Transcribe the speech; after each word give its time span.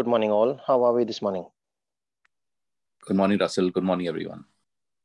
Good 0.00 0.06
morning, 0.06 0.30
all. 0.30 0.58
How 0.66 0.82
are 0.84 0.94
we 0.94 1.04
this 1.04 1.20
morning? 1.20 1.44
Good 3.06 3.18
morning, 3.18 3.36
Russell. 3.38 3.68
Good 3.68 3.84
morning, 3.84 4.08
everyone. 4.08 4.46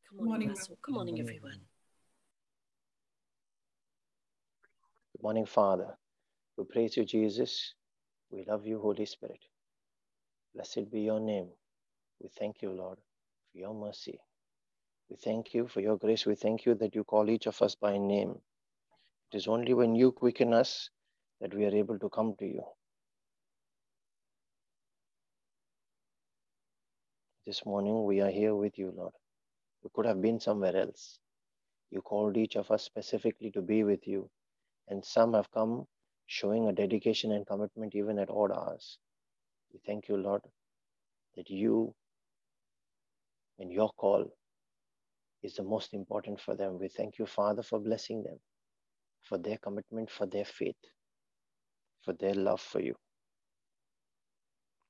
Good 0.09 0.15
morning, 0.15 0.29
Morning. 0.29 0.49
Russell. 0.51 0.77
Good 0.81 0.95
morning, 0.95 1.19
everyone. 1.19 1.59
Good 5.11 5.21
morning, 5.21 5.45
Father. 5.45 5.97
We 6.55 6.63
praise 6.63 6.95
you, 6.95 7.03
Jesus. 7.03 7.73
We 8.29 8.45
love 8.47 8.65
you, 8.65 8.79
Holy 8.79 9.05
Spirit. 9.05 9.41
Blessed 10.53 10.89
be 10.89 11.01
your 11.01 11.19
name. 11.19 11.49
We 12.21 12.29
thank 12.29 12.61
you, 12.61 12.71
Lord, 12.71 12.99
for 13.51 13.57
your 13.57 13.73
mercy. 13.73 14.17
We 15.09 15.17
thank 15.17 15.53
you 15.53 15.67
for 15.67 15.81
your 15.81 15.97
grace. 15.97 16.25
We 16.25 16.35
thank 16.35 16.65
you 16.65 16.73
that 16.75 16.95
you 16.95 17.03
call 17.03 17.29
each 17.29 17.47
of 17.47 17.61
us 17.61 17.75
by 17.75 17.97
name. 17.97 18.35
It 19.33 19.35
is 19.35 19.47
only 19.49 19.73
when 19.73 19.93
you 19.93 20.13
quicken 20.13 20.53
us 20.53 20.89
that 21.41 21.53
we 21.53 21.65
are 21.65 21.75
able 21.75 21.99
to 21.99 22.07
come 22.07 22.33
to 22.39 22.45
you. 22.45 22.63
This 27.45 27.63
morning 27.63 28.05
we 28.05 28.21
are 28.21 28.31
here 28.31 28.55
with 28.55 28.75
you, 28.79 28.91
Lord. 28.97 29.13
We 29.83 29.91
could 29.93 30.07
have 30.07 30.19
been 30.19 30.39
somewhere 30.39 30.75
else. 30.75 31.19
You 31.91 32.01
called 32.01 32.37
each 32.37 32.55
of 32.55 32.71
us 32.71 32.83
specifically 32.83 33.51
to 33.51 33.61
be 33.61 33.83
with 33.83 34.07
you, 34.07 34.31
and 34.87 35.05
some 35.05 35.35
have 35.35 35.51
come 35.51 35.85
showing 36.25 36.67
a 36.67 36.73
dedication 36.73 37.31
and 37.33 37.45
commitment 37.45 37.93
even 37.93 38.17
at 38.17 38.31
odd 38.31 38.51
hours. 38.51 38.97
We 39.71 39.79
thank 39.85 40.07
you, 40.07 40.17
Lord, 40.17 40.41
that 41.35 41.51
you 41.51 41.93
and 43.59 43.71
your 43.71 43.91
call 43.95 44.25
is 45.43 45.53
the 45.53 45.63
most 45.63 45.93
important 45.93 46.41
for 46.41 46.55
them. 46.55 46.79
We 46.79 46.87
thank 46.87 47.19
you, 47.19 47.27
Father, 47.27 47.61
for 47.61 47.79
blessing 47.79 48.23
them, 48.23 48.39
for 49.21 49.37
their 49.37 49.57
commitment, 49.57 50.09
for 50.09 50.25
their 50.25 50.45
faith, 50.45 50.81
for 52.03 52.13
their 52.13 52.33
love 52.33 52.61
for 52.61 52.81
you. 52.81 52.95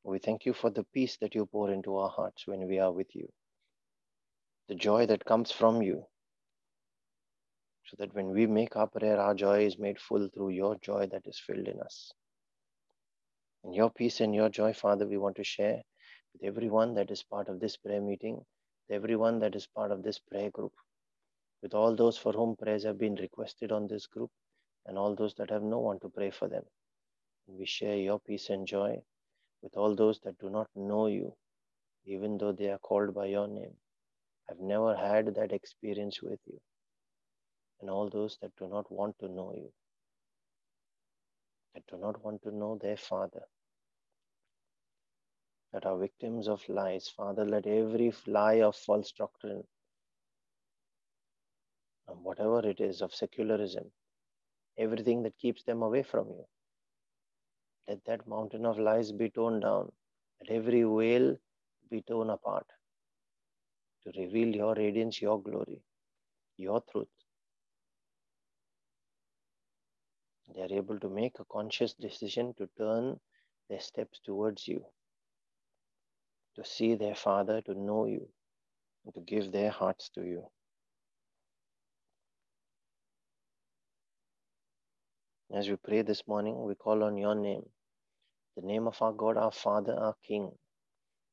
We 0.07 0.19
thank 0.19 0.45
you 0.45 0.53
for 0.53 0.69
the 0.69 0.83
peace 0.83 1.17
that 1.17 1.33
you 1.33 1.47
pour 1.47 1.71
into 1.71 1.97
our 1.97 2.09
hearts 2.09 2.45
when 2.45 2.67
we 2.67 2.77
are 2.77 2.91
with 2.91 3.15
you, 3.15 3.27
the 4.67 4.75
joy 4.75 5.07
that 5.07 5.25
comes 5.25 5.51
from 5.51 5.81
you, 5.81 6.05
so 7.85 7.95
that 7.97 8.13
when 8.13 8.29
we 8.29 8.45
make 8.45 8.75
our 8.75 8.85
prayer, 8.85 9.19
our 9.19 9.33
joy 9.33 9.65
is 9.65 9.79
made 9.79 9.99
full 9.99 10.29
through 10.29 10.49
your 10.49 10.75
joy 10.75 11.07
that 11.07 11.25
is 11.25 11.39
filled 11.39 11.67
in 11.67 11.79
us. 11.81 12.11
And 13.63 13.73
your 13.73 13.89
peace 13.89 14.21
and 14.21 14.35
your 14.35 14.47
joy, 14.47 14.73
Father, 14.73 15.07
we 15.07 15.17
want 15.17 15.37
to 15.37 15.43
share 15.43 15.81
with 16.33 16.43
everyone 16.43 16.93
that 16.93 17.09
is 17.09 17.23
part 17.23 17.49
of 17.49 17.59
this 17.59 17.75
prayer 17.75 18.01
meeting, 18.01 18.35
with 18.35 18.95
everyone 18.95 19.39
that 19.39 19.55
is 19.55 19.65
part 19.65 19.89
of 19.91 20.03
this 20.03 20.19
prayer 20.19 20.51
group, 20.51 20.73
with 21.63 21.73
all 21.73 21.95
those 21.95 22.15
for 22.15 22.31
whom 22.31 22.55
prayers 22.55 22.83
have 22.83 22.99
been 22.99 23.15
requested 23.15 23.71
on 23.71 23.87
this 23.87 24.05
group, 24.05 24.29
and 24.85 24.99
all 24.99 25.15
those 25.15 25.33
that 25.39 25.49
have 25.49 25.63
no 25.63 25.79
one 25.79 25.99
to 26.01 26.09
pray 26.09 26.29
for 26.29 26.47
them. 26.47 26.63
We 27.47 27.65
share 27.65 27.97
your 27.97 28.19
peace 28.19 28.51
and 28.51 28.67
joy 28.67 29.01
with 29.65 29.77
all 29.77 29.95
those 29.95 30.19
that 30.23 30.37
do 30.37 30.47
not 30.47 30.67
know 30.75 31.07
you, 31.07 31.33
even 32.05 32.37
though 32.37 32.51
they 32.51 32.69
are 32.69 32.77
called 32.77 33.15
by 33.15 33.25
your 33.25 33.47
name, 33.47 33.73
I've 34.47 34.59
never 34.59 34.95
had 34.95 35.33
that 35.33 35.51
experience 35.51 36.21
with 36.21 36.39
you, 36.45 36.59
and 37.81 37.89
all 37.89 38.07
those 38.07 38.37
that 38.43 38.51
do 38.59 38.67
not 38.67 38.91
want 38.91 39.17
to 39.21 39.27
know 39.27 39.53
you, 39.55 39.71
that 41.73 41.81
do 41.87 41.97
not 41.97 42.23
want 42.23 42.43
to 42.43 42.55
know 42.55 42.77
their 42.79 42.95
Father, 42.95 43.41
that 45.73 45.87
are 45.87 45.97
victims 45.97 46.47
of 46.47 46.61
lies. 46.69 47.09
Father, 47.17 47.43
let 47.43 47.65
every 47.65 48.13
lie 48.27 48.61
of 48.61 48.75
false 48.75 49.11
doctrine, 49.17 49.63
and 52.07 52.23
whatever 52.23 52.59
it 52.69 52.79
is 52.79 53.01
of 53.01 53.15
secularism, 53.15 53.85
everything 54.77 55.23
that 55.23 55.39
keeps 55.39 55.63
them 55.63 55.81
away 55.81 56.03
from 56.03 56.27
you, 56.27 56.45
let 57.87 58.03
that 58.05 58.27
mountain 58.27 58.65
of 58.65 58.79
lies 58.79 59.11
be 59.11 59.29
torn 59.29 59.59
down. 59.59 59.91
Let 60.41 60.57
every 60.57 60.83
veil 60.83 61.37
be 61.89 62.01
torn 62.01 62.29
apart 62.29 62.65
to 64.03 64.21
reveal 64.21 64.55
your 64.55 64.75
radiance, 64.75 65.21
your 65.21 65.41
glory, 65.41 65.81
your 66.57 66.81
truth. 66.91 67.07
They 70.53 70.61
are 70.61 70.73
able 70.73 70.99
to 70.99 71.09
make 71.09 71.39
a 71.39 71.45
conscious 71.45 71.93
decision 71.93 72.53
to 72.57 72.69
turn 72.77 73.19
their 73.69 73.79
steps 73.79 74.19
towards 74.25 74.67
you, 74.67 74.85
to 76.55 76.63
see 76.63 76.95
their 76.95 77.15
Father, 77.15 77.61
to 77.63 77.73
know 77.73 78.05
you, 78.05 78.27
to 79.13 79.19
give 79.21 79.51
their 79.51 79.71
hearts 79.71 80.09
to 80.15 80.21
you. 80.21 80.47
As 85.55 85.69
we 85.69 85.77
pray 85.77 86.01
this 86.01 86.27
morning, 86.27 86.65
we 86.65 86.75
call 86.75 87.01
on 87.01 87.15
your 87.15 87.33
name, 87.33 87.63
the 88.57 88.61
name 88.61 88.87
of 88.87 89.01
our 89.01 89.13
God, 89.13 89.37
our 89.37 89.53
Father, 89.53 89.93
our 89.97 90.15
King, 90.21 90.51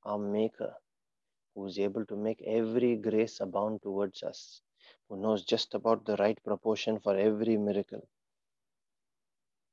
our 0.04 0.16
Maker, 0.16 0.76
who 1.52 1.66
is 1.66 1.76
able 1.76 2.06
to 2.06 2.14
make 2.14 2.40
every 2.46 2.94
grace 2.94 3.40
abound 3.40 3.82
towards 3.82 4.22
us, 4.22 4.62
who 5.08 5.16
knows 5.16 5.44
just 5.44 5.74
about 5.74 6.04
the 6.04 6.16
right 6.18 6.38
proportion 6.44 7.00
for 7.00 7.16
every 7.16 7.56
miracle, 7.56 8.06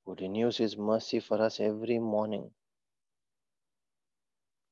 who 0.03 0.15
renews 0.15 0.57
his 0.57 0.75
mercy 0.75 1.19
for 1.19 1.39
us 1.39 1.59
every 1.59 1.99
morning. 1.99 2.49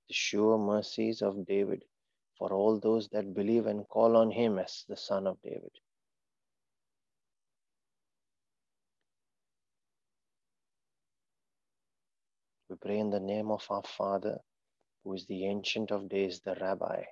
The 0.08 0.16
sure 0.16 0.58
mercies 0.58 1.22
of 1.22 1.46
David 1.46 1.86
for 2.40 2.52
all 2.52 2.80
those 2.80 3.10
that 3.10 3.36
believe 3.36 3.68
and 3.68 3.88
call 3.88 4.18
on 4.18 4.32
him 4.32 4.58
as 4.58 4.86
the 4.90 4.98
Son 4.98 5.28
of 5.28 5.40
David. 5.44 5.74
Pray 12.82 13.00
in 13.00 13.10
the 13.12 13.20
name 13.20 13.52
of 13.52 13.66
our 13.70 13.84
Father, 13.84 14.40
who 15.04 15.14
is 15.14 15.26
the 15.28 15.46
Ancient 15.48 15.92
of 15.92 16.10
Days, 16.10 16.42
the 16.46 16.56
Rabbi 16.62 17.04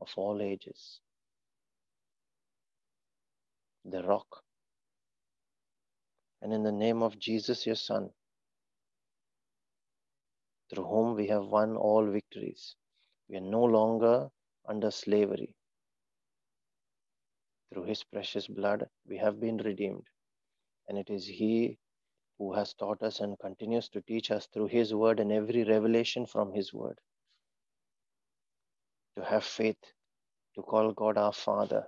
of 0.00 0.08
all 0.16 0.42
ages, 0.42 1.00
the 3.84 4.02
Rock. 4.02 4.26
And 6.42 6.52
in 6.52 6.62
the 6.62 6.72
name 6.72 7.02
of 7.02 7.18
Jesus, 7.18 7.66
your 7.66 7.76
Son, 7.76 8.10
through 10.70 10.84
whom 10.84 11.16
we 11.16 11.28
have 11.28 11.46
won 11.46 11.76
all 11.76 12.06
victories. 12.06 12.76
We 13.28 13.36
are 13.38 13.40
no 13.40 13.64
longer 13.64 14.28
under 14.68 14.90
slavery. 14.90 15.54
Through 17.72 17.84
his 17.84 18.04
precious 18.04 18.48
blood, 18.48 18.86
we 19.08 19.18
have 19.18 19.40
been 19.40 19.58
redeemed. 19.58 20.06
And 20.88 20.98
it 20.98 21.10
is 21.10 21.26
he 21.26 21.78
who 22.38 22.52
has 22.52 22.72
taught 22.74 23.02
us 23.02 23.20
and 23.20 23.38
continues 23.38 23.88
to 23.88 24.00
teach 24.02 24.30
us 24.30 24.46
through 24.46 24.68
his 24.68 24.94
word 24.94 25.20
and 25.20 25.32
every 25.32 25.64
revelation 25.64 26.24
from 26.26 26.52
his 26.52 26.72
word. 26.72 26.98
To 29.16 29.24
have 29.24 29.44
faith, 29.44 29.82
to 30.54 30.62
call 30.62 30.92
God 30.92 31.18
our 31.18 31.32
Father. 31.32 31.84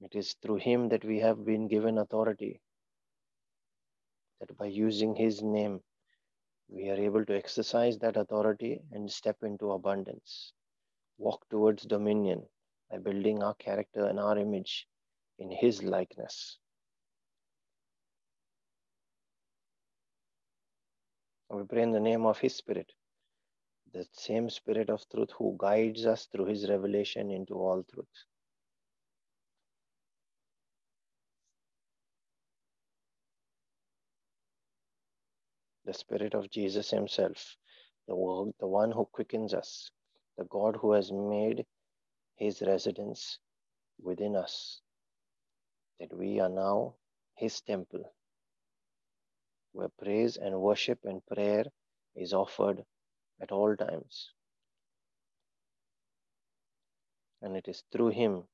It 0.00 0.14
is 0.14 0.34
through 0.42 0.56
him 0.56 0.90
that 0.90 1.04
we 1.04 1.18
have 1.20 1.44
been 1.44 1.66
given 1.66 1.98
authority, 1.98 2.60
that 4.40 4.56
by 4.56 4.66
using 4.66 5.16
his 5.16 5.42
name, 5.42 5.80
we 6.68 6.90
are 6.90 6.96
able 6.96 7.24
to 7.24 7.36
exercise 7.36 7.98
that 7.98 8.16
authority 8.16 8.80
and 8.92 9.10
step 9.10 9.36
into 9.42 9.72
abundance, 9.72 10.52
walk 11.16 11.48
towards 11.48 11.84
dominion 11.84 12.42
by 12.90 12.98
building 12.98 13.42
our 13.42 13.54
character 13.54 14.06
and 14.06 14.20
our 14.20 14.38
image 14.38 14.86
in 15.38 15.50
his 15.50 15.82
likeness. 15.82 16.58
We 21.50 21.64
pray 21.64 21.82
in 21.82 21.92
the 21.92 22.00
name 22.00 22.26
of 22.26 22.38
His 22.38 22.56
Spirit, 22.56 22.92
the 23.92 24.06
same 24.12 24.50
Spirit 24.50 24.90
of 24.90 25.04
truth 25.10 25.30
who 25.38 25.56
guides 25.58 26.06
us 26.06 26.26
through 26.32 26.46
His 26.46 26.68
revelation 26.68 27.30
into 27.30 27.54
all 27.54 27.84
truth. 27.92 28.06
The 35.86 35.94
Spirit 35.94 36.34
of 36.34 36.50
Jesus 36.50 36.90
Himself, 36.90 37.56
the, 38.08 38.16
one- 38.16 38.54
the 38.60 38.68
one 38.68 38.92
who 38.92 39.06
quickens 39.12 39.54
us, 39.54 39.90
the 40.38 40.44
God 40.44 40.76
who 40.80 40.92
has 40.92 41.12
made 41.12 41.64
His 42.36 42.62
residence 42.62 43.38
within 44.02 44.36
us, 44.36 44.80
that 46.00 46.12
we 46.16 46.40
are 46.40 46.50
now 46.50 46.94
His 47.36 47.60
temple 47.62 48.04
where 49.72 49.88
praise 50.02 50.36
and 50.36 50.60
worship 50.60 50.98
and 51.04 51.24
prayer 51.26 51.64
is 52.16 52.32
offered 52.32 52.84
at 53.40 53.52
all 53.52 53.76
times. 53.76 54.32
And 57.42 57.56
it 57.56 57.68
is 57.68 57.84
through 57.92 58.08
Him 58.08 58.44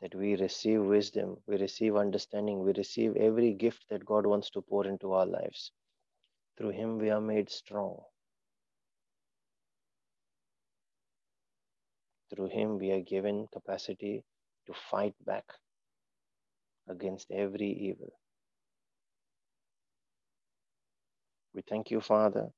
that 0.00 0.14
we 0.14 0.36
receive 0.36 0.82
wisdom, 0.82 1.36
we 1.46 1.56
receive 1.56 1.96
understanding, 1.96 2.64
we 2.64 2.72
receive 2.72 3.16
every 3.16 3.52
gift 3.52 3.84
that 3.90 4.04
God 4.04 4.26
wants 4.26 4.50
to 4.50 4.62
pour 4.62 4.86
into 4.86 5.12
our 5.12 5.26
lives. 5.26 5.70
Through 6.56 6.70
Him, 6.70 6.98
we 6.98 7.10
are 7.10 7.20
made 7.20 7.50
strong. 7.50 8.00
Through 12.34 12.48
Him, 12.48 12.78
we 12.78 12.90
are 12.92 13.00
given 13.00 13.46
capacity 13.52 14.24
to 14.66 14.74
fight 14.90 15.14
back 15.24 15.44
against 16.88 17.30
every 17.30 17.70
evil. 17.70 18.12
We 21.54 21.62
thank 21.62 21.90
you, 21.90 22.00
Father, 22.00 22.52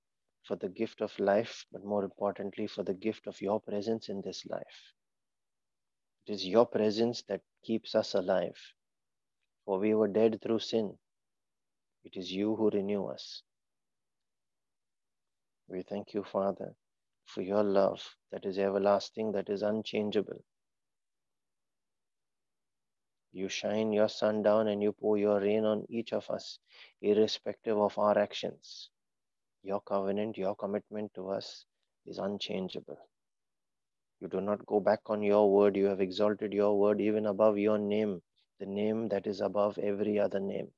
for 0.45 0.57
the 0.57 0.69
gift 0.71 1.03
of 1.03 1.19
life, 1.19 1.67
but 1.71 1.85
more 1.85 2.05
importantly, 2.05 2.67
for 2.67 2.83
the 2.83 2.95
gift 2.95 3.27
of 3.27 3.41
your 3.43 3.61
presence 3.61 4.09
in 4.09 4.23
this 4.23 4.47
life. 4.47 4.95
It 6.27 6.33
is 6.33 6.47
your 6.47 6.67
presence 6.67 7.23
that 7.29 7.43
keeps 7.65 7.95
us 7.95 8.15
alive. 8.15 8.59
For 9.65 9.79
we 9.79 9.95
were 9.95 10.09
dead 10.09 10.41
through 10.43 10.61
sin. 10.61 10.99
It 12.05 12.17
is 12.17 12.33
you 12.33 12.57
who 12.57 12.71
renew 12.71 13.07
us. 13.07 13.43
We 15.69 15.83
thank 15.83 16.15
you, 16.15 16.25
Father, 16.25 16.75
for 17.27 17.43
your 17.43 17.65
love 17.65 18.17
that 18.33 18.45
is 18.45 18.59
everlasting, 18.59 19.33
that 19.33 19.49
is 19.51 19.63
unchangeable. 19.63 20.43
You 23.37 23.51
shine 23.51 23.93
your 23.93 24.09
sun 24.09 24.43
down 24.43 24.67
and 24.67 24.83
you 24.83 24.93
pour 24.93 25.19
your 25.19 25.39
rain 25.39 25.67
on 25.67 25.85
each 25.91 26.15
of 26.15 26.31
us, 26.31 26.59
irrespective 27.03 27.77
of 27.79 27.99
our 27.99 28.17
actions. 28.17 28.89
Your 29.63 29.83
covenant, 29.83 30.39
your 30.39 30.57
commitment 30.57 31.13
to 31.17 31.29
us 31.29 31.67
is 32.07 32.17
unchangeable. 32.17 32.97
You 34.21 34.29
do 34.29 34.41
not 34.41 34.65
go 34.65 34.81
back 34.81 35.01
on 35.11 35.23
your 35.23 35.53
word. 35.53 35.77
You 35.77 35.85
have 35.85 36.01
exalted 36.01 36.55
your 36.55 36.79
word 36.79 36.99
even 37.03 37.27
above 37.27 37.59
your 37.59 37.77
name, 37.77 38.23
the 38.59 38.65
name 38.65 39.09
that 39.09 39.27
is 39.27 39.43
above 39.43 39.77
every 39.77 40.19
other 40.19 40.41
name. 40.41 40.69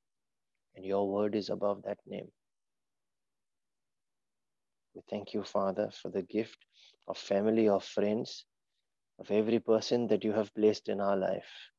And 0.74 0.84
your 0.84 1.08
word 1.08 1.36
is 1.36 1.50
above 1.50 1.82
that 1.84 2.00
name. 2.08 2.26
We 4.96 5.02
thank 5.08 5.32
you, 5.32 5.44
Father, 5.44 5.92
for 5.92 6.10
the 6.10 6.22
gift 6.22 6.58
of 7.06 7.18
family, 7.18 7.68
of 7.68 7.84
friends, 7.84 8.44
of 9.20 9.30
every 9.30 9.60
person 9.60 10.08
that 10.08 10.24
you 10.24 10.32
have 10.32 10.52
placed 10.56 10.88
in 10.88 11.00
our 11.00 11.16
life. 11.16 11.70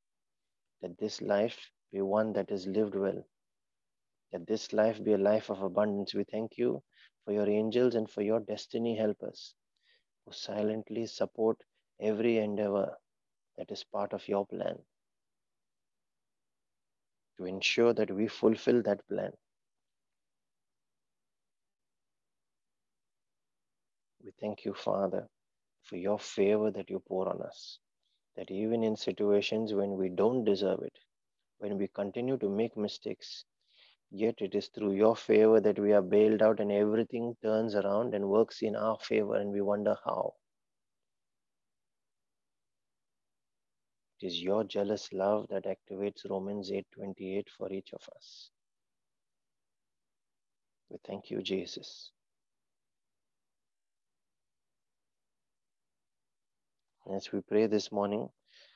That 0.82 0.98
this 0.98 1.22
life 1.22 1.72
be 1.92 2.02
one 2.02 2.34
that 2.34 2.52
is 2.52 2.68
lived 2.68 2.96
well. 2.96 3.24
That 4.32 4.48
this 4.48 4.74
life 4.74 5.04
be 5.04 5.14
a 5.14 5.18
life 5.20 5.52
of 5.52 5.62
abundance. 5.62 6.16
We 6.16 6.24
thank 6.24 6.58
you 6.58 6.82
for 7.24 7.32
your 7.32 7.48
angels 7.48 7.94
and 7.94 8.10
for 8.10 8.24
your 8.24 8.40
destiny 8.40 8.96
helpers 8.96 9.54
who 10.26 10.34
silently 10.34 11.08
support 11.08 11.64
every 12.00 12.38
endeavor 12.38 12.98
that 13.58 13.72
is 13.72 13.84
part 13.84 14.14
of 14.14 14.28
your 14.28 14.46
plan 14.48 14.86
to 17.38 17.46
ensure 17.46 17.92
that 17.92 18.12
we 18.12 18.28
fulfill 18.28 18.84
that 18.84 19.08
plan. 19.08 19.32
We 24.24 24.32
thank 24.40 24.64
you, 24.64 24.74
Father, 24.74 25.28
for 25.84 25.98
your 25.98 26.20
favor 26.20 26.72
that 26.72 26.90
you 26.90 27.00
pour 27.00 27.28
on 27.30 27.42
us. 27.42 27.80
That 28.40 28.52
even 28.52 28.86
in 28.86 28.96
situations 28.96 29.74
when 29.74 29.98
we 29.98 30.08
don't 30.08 30.46
deserve 30.46 30.80
it, 30.82 30.98
when 31.58 31.78
we 31.78 31.90
continue 31.90 32.38
to 32.38 32.48
make 32.48 32.78
mistakes, 32.78 33.44
yet 34.12 34.36
it 34.40 34.56
is 34.56 34.70
through 34.70 34.94
your 34.94 35.18
favor 35.18 35.60
that 35.60 35.78
we 35.78 35.92
are 35.92 36.02
bailed 36.02 36.42
out 36.42 36.62
and 36.62 36.72
everything 36.72 37.36
turns 37.44 37.76
around 37.76 38.16
and 38.16 38.30
works 38.30 38.62
in 38.62 38.78
our 38.78 38.98
favor, 39.02 39.36
and 39.36 39.52
we 39.52 39.60
wonder 39.60 39.98
how. 40.06 40.36
It 44.22 44.28
is 44.28 44.42
your 44.42 44.64
jealous 44.64 45.12
love 45.12 45.48
that 45.50 45.66
activates 45.66 46.30
Romans 46.30 46.72
8:28 46.72 47.50
for 47.58 47.74
each 47.74 47.92
of 47.92 48.08
us. 48.16 48.52
We 50.90 50.98
thank 51.06 51.30
you, 51.30 51.42
Jesus. 51.42 52.14
As 57.12 57.32
we 57.32 57.42
pray 57.42 57.66
this 57.66 57.92
morning, 57.92 58.30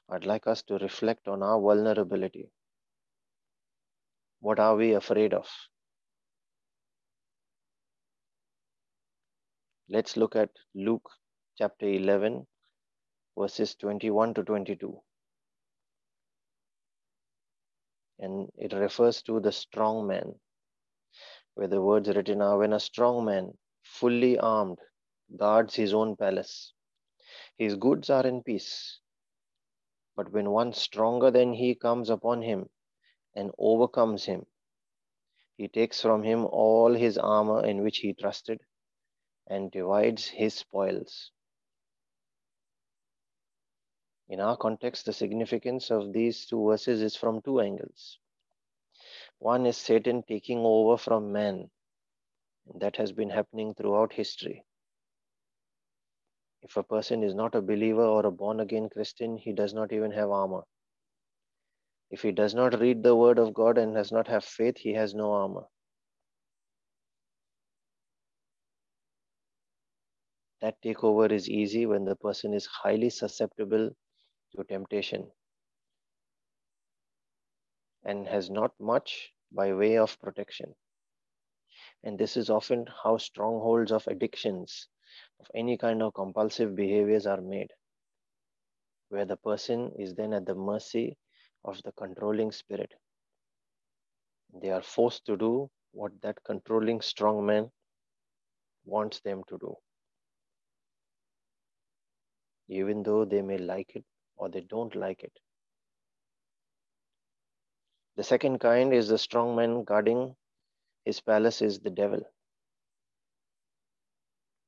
I'd 0.10 0.26
like 0.26 0.48
us 0.48 0.64
to 0.64 0.80
reflect 0.80 1.28
on 1.28 1.44
our 1.44 1.62
vulnerability. 1.62 2.50
What 4.40 4.60
are 4.60 4.76
we 4.76 4.94
afraid 4.94 5.36
of? 5.36 5.48
Let's 9.88 10.18
look 10.18 10.36
at 10.36 10.50
Luke 10.74 11.08
chapter 11.60 11.86
11, 11.86 12.48
verses 13.38 13.76
21 13.76 14.34
to 14.34 14.44
22. 14.44 15.00
And 18.18 18.50
it 18.58 18.74
refers 18.74 19.22
to 19.24 19.42
the 19.42 19.52
strong 19.52 20.08
man, 20.08 20.34
where 21.54 21.68
the 21.68 21.84
words 21.84 22.10
written 22.10 22.42
are 22.42 22.58
when 22.58 22.74
a 22.74 22.80
strong 22.80 23.26
man, 23.26 23.56
fully 23.84 24.40
armed, 24.40 24.80
guards 25.38 25.76
his 25.76 25.94
own 25.94 26.16
palace 26.16 26.73
his 27.58 27.76
goods 27.76 28.10
are 28.10 28.26
in 28.26 28.44
peace. 28.44 29.00
But 30.16 30.32
when 30.32 30.52
one 30.52 30.74
stronger 30.74 31.32
than 31.32 31.54
he 31.54 31.76
comes 31.76 32.10
upon 32.10 32.42
him 32.42 32.70
and 33.36 33.52
overcomes 33.58 34.26
him, 34.26 34.46
he 35.58 35.68
takes 35.68 36.02
from 36.02 36.24
him 36.24 36.46
all 36.46 36.94
his 36.94 37.18
armor 37.18 37.66
in 37.66 37.84
which 37.84 37.98
he 38.00 38.14
trusted 38.14 38.60
and 39.48 39.72
divides 39.72 40.28
his 40.28 40.54
spoils. 40.54 41.32
In 44.30 44.40
our 44.40 44.58
context, 44.58 45.06
the 45.06 45.14
significance 45.14 45.92
of 45.92 46.14
these 46.14 46.46
two 46.46 46.66
verses 46.68 47.02
is 47.02 47.16
from 47.16 47.42
two 47.42 47.60
angles. 47.60 48.18
One 49.40 49.66
is 49.66 49.78
Satan 49.78 50.24
taking 50.24 50.60
over 50.60 50.98
from 50.98 51.32
man. 51.32 51.70
That 52.80 52.96
has 52.96 53.12
been 53.12 53.30
happening 53.30 53.74
throughout 53.74 54.14
history. 54.14 54.64
If 56.64 56.78
a 56.78 56.84
person 56.84 57.24
is 57.24 57.36
not 57.36 57.56
a 57.56 57.62
believer 57.62 58.06
or 58.06 58.26
a 58.26 58.32
born 58.32 58.62
again 58.62 58.90
Christian, 58.90 59.38
he 59.38 59.52
does 59.52 59.74
not 59.74 59.92
even 59.92 60.12
have 60.12 60.30
armor. 60.30 60.64
If 62.10 62.22
he 62.22 62.32
does 62.32 62.56
not 62.56 62.80
read 62.80 63.04
the 63.04 63.16
word 63.16 63.38
of 63.38 63.54
God 63.54 63.78
and 63.78 63.94
does 63.94 64.12
not 64.12 64.28
have 64.30 64.46
faith, 64.46 64.78
he 64.78 64.94
has 64.94 65.14
no 65.14 65.34
armor. 65.34 65.66
That 70.62 70.82
takeover 70.82 71.30
is 71.30 71.50
easy 71.50 71.86
when 71.86 72.06
the 72.06 72.16
person 72.16 72.54
is 72.54 72.66
highly 72.66 73.10
susceptible 73.10 73.90
to 74.56 74.64
temptation 74.64 75.30
and 78.06 78.26
has 78.26 78.50
not 78.50 78.72
much 78.80 79.34
by 79.52 79.74
way 79.74 79.98
of 79.98 80.18
protection. 80.22 80.74
And 82.04 82.18
this 82.18 82.38
is 82.38 82.50
often 82.50 82.88
how 83.04 83.18
strongholds 83.18 83.92
of 83.92 84.08
addictions 84.08 84.88
of 85.40 85.48
any 85.56 85.78
kind 85.78 86.02
of 86.02 86.14
compulsive 86.14 86.76
behaviors 86.76 87.26
are 87.28 87.42
made, 87.42 87.72
where 89.10 89.26
the 89.26 89.38
person 89.38 89.92
is 90.00 90.14
then 90.16 90.34
at 90.34 90.46
the 90.46 90.56
mercy 90.56 91.18
of 91.66 91.82
the 91.84 91.92
controlling 91.94 92.52
spirit. 92.52 92.92
They 94.62 94.70
are 94.70 94.82
forced 94.84 95.26
to 95.26 95.38
do 95.38 95.70
what 95.92 96.12
that 96.22 96.38
controlling 96.46 97.02
strong 97.02 97.46
man 97.46 97.72
wants 98.86 99.22
them 99.22 99.44
to 99.50 99.58
do, 99.60 99.76
even 102.70 103.04
though 103.04 103.26
they 103.26 103.42
may 103.42 103.58
like 103.58 103.96
it 103.96 104.06
or 104.38 104.50
they 104.50 104.62
don't 104.62 104.96
like 104.96 105.24
it. 105.24 105.34
The 108.18 108.24
second 108.24 108.60
kind 108.60 108.94
is 108.94 109.08
the 109.08 109.18
strong 109.18 109.56
man 109.56 109.84
guarding 109.84 110.36
his 111.06 111.20
palace 111.22 111.62
is 111.62 111.80
the 111.80 111.90
devil 111.90 112.22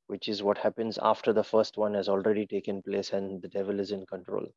which 0.08 0.28
is 0.28 0.44
what 0.44 0.58
happens 0.58 0.98
after 1.02 1.34
the 1.34 1.44
first 1.44 1.78
one 1.78 1.94
has 1.94 2.08
already 2.08 2.46
taken 2.46 2.82
place 2.82 3.12
and 3.12 3.42
the 3.42 3.48
devil 3.48 3.80
is 3.80 3.92
in 3.92 4.06
control. 4.06 4.48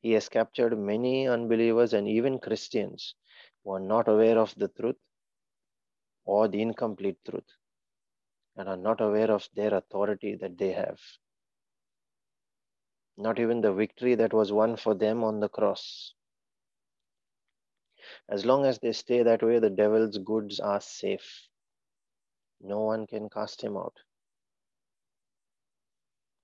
He 0.00 0.12
has 0.12 0.28
captured 0.28 0.78
many 0.78 1.26
unbelievers 1.26 1.94
and 1.94 2.06
even 2.06 2.38
Christians 2.38 3.14
who 3.64 3.72
are 3.72 3.80
not 3.80 4.08
aware 4.08 4.38
of 4.38 4.54
the 4.56 4.68
truth 4.68 4.96
or 6.26 6.48
the 6.48 6.60
incomplete 6.60 7.18
truth 7.28 7.48
and 8.56 8.68
are 8.68 8.76
not 8.76 9.00
aware 9.00 9.30
of 9.30 9.48
their 9.54 9.74
authority 9.74 10.36
that 10.36 10.58
they 10.58 10.72
have. 10.72 11.00
Not 13.16 13.38
even 13.38 13.60
the 13.60 13.72
victory 13.72 14.14
that 14.16 14.34
was 14.34 14.52
won 14.52 14.76
for 14.76 14.94
them 14.94 15.24
on 15.24 15.40
the 15.40 15.48
cross. 15.48 16.14
As 18.28 18.44
long 18.44 18.66
as 18.66 18.78
they 18.78 18.92
stay 18.92 19.22
that 19.22 19.42
way, 19.42 19.58
the 19.58 19.70
devil's 19.70 20.18
goods 20.18 20.60
are 20.60 20.80
safe 20.80 21.48
no 22.64 22.80
one 22.80 23.06
can 23.06 23.28
cast 23.28 23.62
him 23.62 23.76
out. 23.76 23.94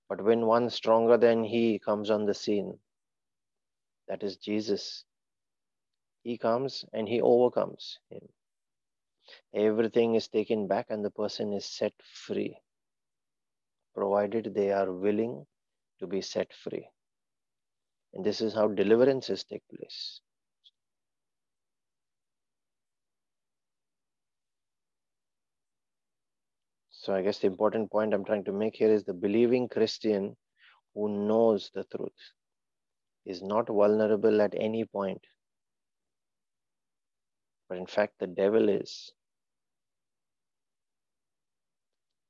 But 0.07 0.23
when 0.23 0.45
one 0.45 0.69
stronger 0.69 1.17
than 1.17 1.43
he 1.43 1.79
comes 1.79 2.09
on 2.09 2.25
the 2.25 2.33
scene, 2.33 2.77
that 4.07 4.23
is 4.23 4.37
Jesus, 4.37 5.05
he 6.23 6.37
comes 6.37 6.85
and 6.93 7.07
he 7.07 7.21
overcomes 7.21 7.97
him. 8.09 8.21
Everything 9.55 10.15
is 10.15 10.27
taken 10.27 10.67
back 10.67 10.87
and 10.89 11.03
the 11.03 11.11
person 11.11 11.53
is 11.53 11.65
set 11.65 11.93
free, 12.03 12.57
provided 13.95 14.53
they 14.53 14.71
are 14.71 14.91
willing 14.91 15.45
to 15.99 16.07
be 16.07 16.21
set 16.21 16.53
free. 16.53 16.87
And 18.13 18.25
this 18.25 18.41
is 18.41 18.53
how 18.53 18.67
deliverances 18.67 19.43
take 19.43 19.63
place. 19.69 20.19
So 27.01 27.15
I 27.15 27.23
guess 27.23 27.39
the 27.39 27.47
important 27.47 27.89
point 27.89 28.13
I'm 28.13 28.23
trying 28.23 28.43
to 28.43 28.51
make 28.51 28.75
here 28.75 28.93
is 28.93 29.03
the 29.03 29.13
believing 29.15 29.67
Christian 29.67 30.37
who 30.93 31.09
knows 31.27 31.71
the 31.73 31.83
truth 31.85 32.21
is 33.25 33.41
not 33.41 33.69
vulnerable 33.69 34.39
at 34.39 34.53
any 34.55 34.85
point. 34.85 35.25
But 37.67 37.79
in 37.79 37.87
fact, 37.87 38.19
the 38.19 38.27
devil 38.27 38.69
is. 38.69 39.11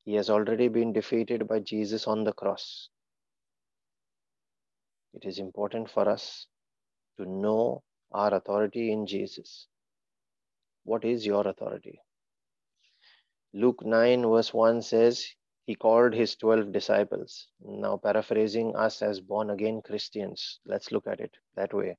He 0.05 0.13
has 0.13 0.29
already 0.29 0.69
been 0.69 0.93
defeated 0.93 1.49
by 1.49 1.59
Jesus 1.59 2.07
on 2.07 2.23
the 2.23 2.31
cross. 2.31 2.87
It 5.13 5.25
is 5.25 5.37
important 5.37 5.89
for 5.91 6.07
us 6.07 6.47
to 7.17 7.25
know 7.29 7.83
our 8.13 8.33
authority 8.33 8.93
in 8.93 9.05
Jesus. 9.05 9.67
What 10.85 11.03
is 11.03 11.25
your 11.25 11.45
authority? 11.45 11.99
Luke 13.53 13.83
9, 13.85 14.23
verse 14.29 14.53
1 14.53 14.81
says, 14.81 15.25
He 15.65 15.75
called 15.75 16.13
his 16.13 16.35
12 16.37 16.71
disciples. 16.71 17.47
Now, 17.61 17.97
paraphrasing 17.97 18.75
us 18.75 19.01
as 19.01 19.19
born 19.19 19.49
again 19.49 19.81
Christians, 19.81 20.59
let's 20.65 20.91
look 20.91 21.05
at 21.07 21.19
it 21.19 21.35
that 21.55 21.73
way. 21.73 21.97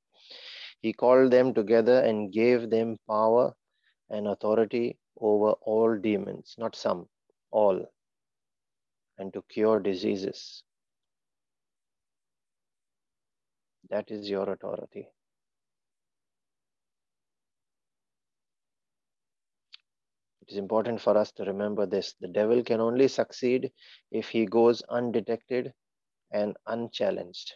He 0.81 0.93
called 0.93 1.31
them 1.31 1.53
together 1.53 1.99
and 1.99 2.31
gave 2.31 2.69
them 2.69 2.97
power 3.07 3.53
and 4.09 4.27
authority 4.27 4.97
over 5.19 5.51
all 5.61 5.97
demons, 5.97 6.55
not 6.57 6.75
some, 6.75 7.07
all, 7.51 7.85
and 9.17 9.31
to 9.33 9.43
cure 9.49 9.79
diseases. 9.79 10.63
That 13.89 14.09
is 14.09 14.29
your 14.29 14.49
authority. 14.49 15.07
It 20.45 20.51
is 20.51 20.57
important 20.57 20.99
for 20.99 21.17
us 21.17 21.31
to 21.33 21.45
remember 21.45 21.85
this. 21.85 22.15
The 22.19 22.27
devil 22.27 22.63
can 22.63 22.81
only 22.81 23.07
succeed 23.07 23.71
if 24.11 24.27
he 24.27 24.45
goes 24.45 24.81
undetected 24.89 25.71
and 26.33 26.57
unchallenged. 26.67 27.53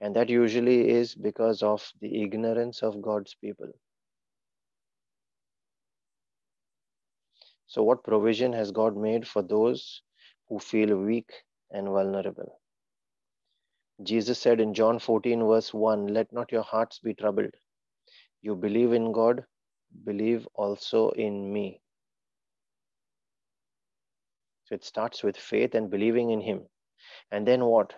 And 0.00 0.16
that 0.16 0.30
usually 0.30 0.88
is 0.88 1.14
because 1.14 1.62
of 1.62 1.86
the 2.00 2.22
ignorance 2.22 2.82
of 2.82 3.02
God's 3.02 3.34
people. 3.34 3.70
So, 7.66 7.82
what 7.82 8.04
provision 8.04 8.54
has 8.54 8.70
God 8.70 8.96
made 8.96 9.28
for 9.28 9.42
those 9.42 10.00
who 10.48 10.58
feel 10.58 10.96
weak 10.96 11.30
and 11.70 11.88
vulnerable? 11.88 12.58
Jesus 14.02 14.38
said 14.38 14.62
in 14.62 14.72
John 14.72 14.98
14, 14.98 15.46
verse 15.46 15.74
1, 15.74 16.06
Let 16.06 16.32
not 16.32 16.50
your 16.52 16.62
hearts 16.62 17.00
be 17.00 17.12
troubled. 17.12 17.54
You 18.40 18.54
believe 18.56 18.94
in 18.94 19.12
God, 19.12 19.44
believe 20.04 20.46
also 20.54 21.10
in 21.10 21.52
me. 21.52 21.80
So 24.64 24.74
it 24.74 24.84
starts 24.84 25.22
with 25.22 25.36
faith 25.36 25.74
and 25.74 25.90
believing 25.90 26.30
in 26.30 26.40
Him. 26.40 26.68
And 27.30 27.46
then 27.46 27.64
what? 27.64 27.94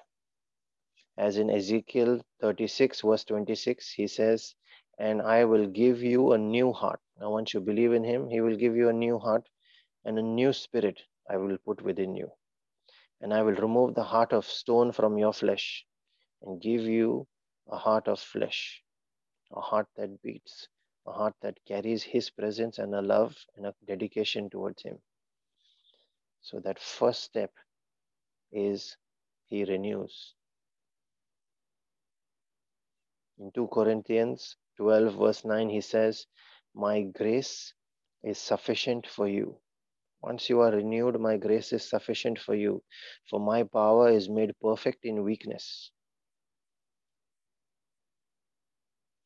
As 1.16 1.38
in 1.38 1.50
Ezekiel 1.50 2.20
36, 2.40 3.00
verse 3.02 3.24
26, 3.24 3.92
he 3.92 4.06
says, 4.06 4.54
And 4.98 5.22
I 5.22 5.44
will 5.44 5.66
give 5.66 6.02
you 6.02 6.32
a 6.32 6.38
new 6.38 6.72
heart. 6.72 7.00
Now, 7.20 7.30
once 7.32 7.54
you 7.54 7.60
believe 7.60 7.92
in 7.92 8.04
Him, 8.04 8.28
He 8.28 8.40
will 8.40 8.56
give 8.56 8.76
you 8.76 8.88
a 8.88 8.92
new 8.92 9.18
heart 9.18 9.48
and 10.04 10.18
a 10.18 10.22
new 10.22 10.52
spirit 10.52 11.00
I 11.28 11.36
will 11.36 11.58
put 11.58 11.82
within 11.82 12.14
you. 12.14 12.30
And 13.20 13.32
I 13.34 13.42
will 13.42 13.54
remove 13.54 13.94
the 13.94 14.04
heart 14.04 14.32
of 14.32 14.44
stone 14.46 14.92
from 14.92 15.18
your 15.18 15.32
flesh 15.32 15.84
and 16.42 16.60
give 16.60 16.82
you 16.82 17.26
a 17.70 17.76
heart 17.76 18.08
of 18.08 18.20
flesh, 18.20 18.82
a 19.52 19.60
heart 19.60 19.88
that 19.96 20.22
beats, 20.22 20.68
a 21.08 21.12
heart 21.12 21.34
that 21.42 21.58
carries 21.66 22.02
His 22.02 22.30
presence 22.30 22.78
and 22.78 22.94
a 22.94 23.02
love 23.02 23.36
and 23.56 23.66
a 23.66 23.74
dedication 23.86 24.50
towards 24.50 24.82
Him. 24.82 24.98
So, 26.40 26.60
that 26.60 26.78
first 26.78 27.22
step 27.24 27.52
is 28.52 28.96
He 29.46 29.64
renews. 29.64 30.34
In 33.38 33.50
2 33.52 33.68
Corinthians 33.68 34.56
12, 34.76 35.14
verse 35.14 35.44
9, 35.44 35.70
he 35.70 35.80
says, 35.80 36.26
My 36.74 37.02
grace 37.02 37.72
is 38.22 38.38
sufficient 38.38 39.06
for 39.06 39.28
you. 39.28 39.60
Once 40.20 40.48
you 40.50 40.60
are 40.60 40.72
renewed, 40.72 41.20
my 41.20 41.36
grace 41.36 41.72
is 41.72 41.88
sufficient 41.88 42.38
for 42.38 42.54
you, 42.54 42.82
for 43.30 43.38
my 43.38 43.62
power 43.62 44.08
is 44.10 44.28
made 44.28 44.58
perfect 44.60 45.04
in 45.04 45.22
weakness. 45.22 45.92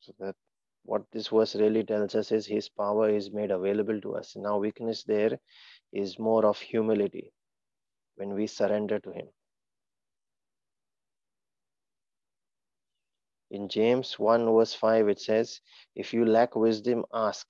So 0.01 0.13
that 0.19 0.35
what 0.83 1.03
this 1.11 1.29
verse 1.29 1.55
really 1.55 1.83
tells 1.83 2.15
us 2.15 2.31
is 2.31 2.45
his 2.45 2.69
power 2.69 3.09
is 3.09 3.31
made 3.31 3.51
available 3.51 3.99
to 4.01 4.15
us. 4.15 4.35
Now, 4.35 4.57
weakness 4.57 5.03
there 5.03 5.39
is 5.91 6.19
more 6.19 6.45
of 6.45 6.59
humility 6.59 7.31
when 8.15 8.33
we 8.33 8.47
surrender 8.47 8.99
to 8.99 9.11
him. 9.11 9.27
In 13.51 13.69
James 13.69 14.17
1 14.17 14.45
verse 14.45 14.73
5, 14.73 15.07
it 15.09 15.21
says, 15.21 15.61
If 15.95 16.13
you 16.13 16.25
lack 16.25 16.55
wisdom, 16.55 17.05
ask, 17.13 17.47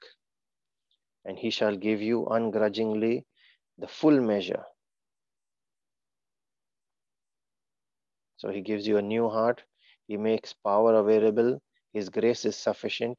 and 1.25 1.40
he 1.40 1.50
shall 1.50 1.75
give 1.75 2.02
you 2.02 2.25
ungrudgingly 2.28 3.25
the 3.78 3.88
full 3.88 4.20
measure. 4.20 4.63
So 8.38 8.50
he 8.50 8.62
gives 8.62 8.86
you 8.86 8.98
a 8.98 9.02
new 9.02 9.30
heart, 9.30 9.63
he 10.08 10.18
makes 10.18 10.54
power 10.54 10.96
available, 10.96 11.62
his 11.94 12.10
grace 12.10 12.46
is 12.46 12.58
sufficient. 12.58 13.18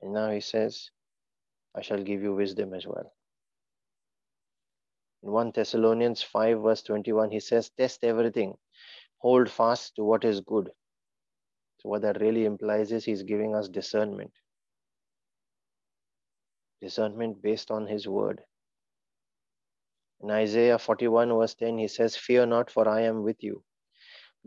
And 0.00 0.12
now 0.12 0.30
he 0.30 0.40
says, 0.40 0.90
I 1.76 1.82
shall 1.82 2.02
give 2.02 2.22
you 2.22 2.34
wisdom 2.34 2.74
as 2.74 2.86
well. 2.86 3.12
In 5.22 5.30
1 5.30 5.52
Thessalonians 5.54 6.22
5, 6.22 6.60
verse 6.60 6.82
21, 6.82 7.30
he 7.30 7.40
says, 7.40 7.70
Test 7.70 8.02
everything, 8.04 8.54
hold 9.18 9.50
fast 9.50 9.94
to 9.96 10.04
what 10.04 10.24
is 10.24 10.40
good. 10.40 10.70
So, 11.78 11.88
what 11.88 12.02
that 12.02 12.20
really 12.20 12.44
implies 12.44 12.92
is 12.92 13.04
he's 13.04 13.22
giving 13.22 13.54
us 13.54 13.68
discernment. 13.68 14.32
Discernment 16.80 17.42
based 17.42 17.70
on 17.70 17.86
his 17.86 18.08
word. 18.08 18.40
In 20.20 20.30
Isaiah 20.30 20.78
41, 20.78 21.28
verse 21.30 21.54
10, 21.54 21.78
he 21.78 21.88
says, 21.88 22.16
Fear 22.16 22.46
not, 22.46 22.70
for 22.70 22.88
I 22.88 23.02
am 23.02 23.22
with 23.22 23.42
you. 23.42 23.64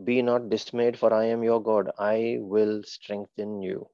Be 0.04 0.22
not 0.22 0.50
dismayed, 0.50 0.98
for 0.98 1.12
I 1.12 1.24
am 1.26 1.42
your 1.42 1.62
God. 1.62 1.90
I 1.98 2.38
will 2.40 2.82
strengthen 2.84 3.62
you. 3.62 3.88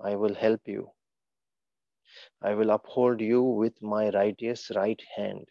I 0.00 0.16
will 0.16 0.34
help 0.34 0.60
you. 0.66 0.90
I 2.42 2.54
will 2.54 2.70
uphold 2.70 3.20
you 3.20 3.42
with 3.42 3.80
my 3.80 4.10
righteous 4.10 4.70
right 4.74 5.00
hand. 5.16 5.46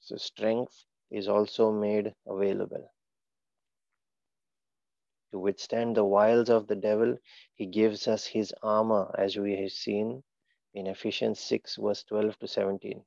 So, 0.00 0.16
strength 0.16 0.84
is 1.10 1.28
also 1.28 1.72
made 1.72 2.14
available. 2.26 2.92
To 5.32 5.38
withstand 5.38 5.96
the 5.96 6.04
wiles 6.04 6.50
of 6.50 6.66
the 6.66 6.76
devil, 6.76 7.16
he 7.54 7.66
gives 7.66 8.08
us 8.08 8.26
his 8.26 8.52
armor, 8.62 9.14
as 9.16 9.36
we 9.36 9.56
have 9.56 9.72
seen 9.72 10.22
in 10.74 10.88
Ephesians 10.88 11.40
6, 11.40 11.76
verse 11.76 12.04
12 12.04 12.38
to 12.40 12.48
17. 12.48 13.04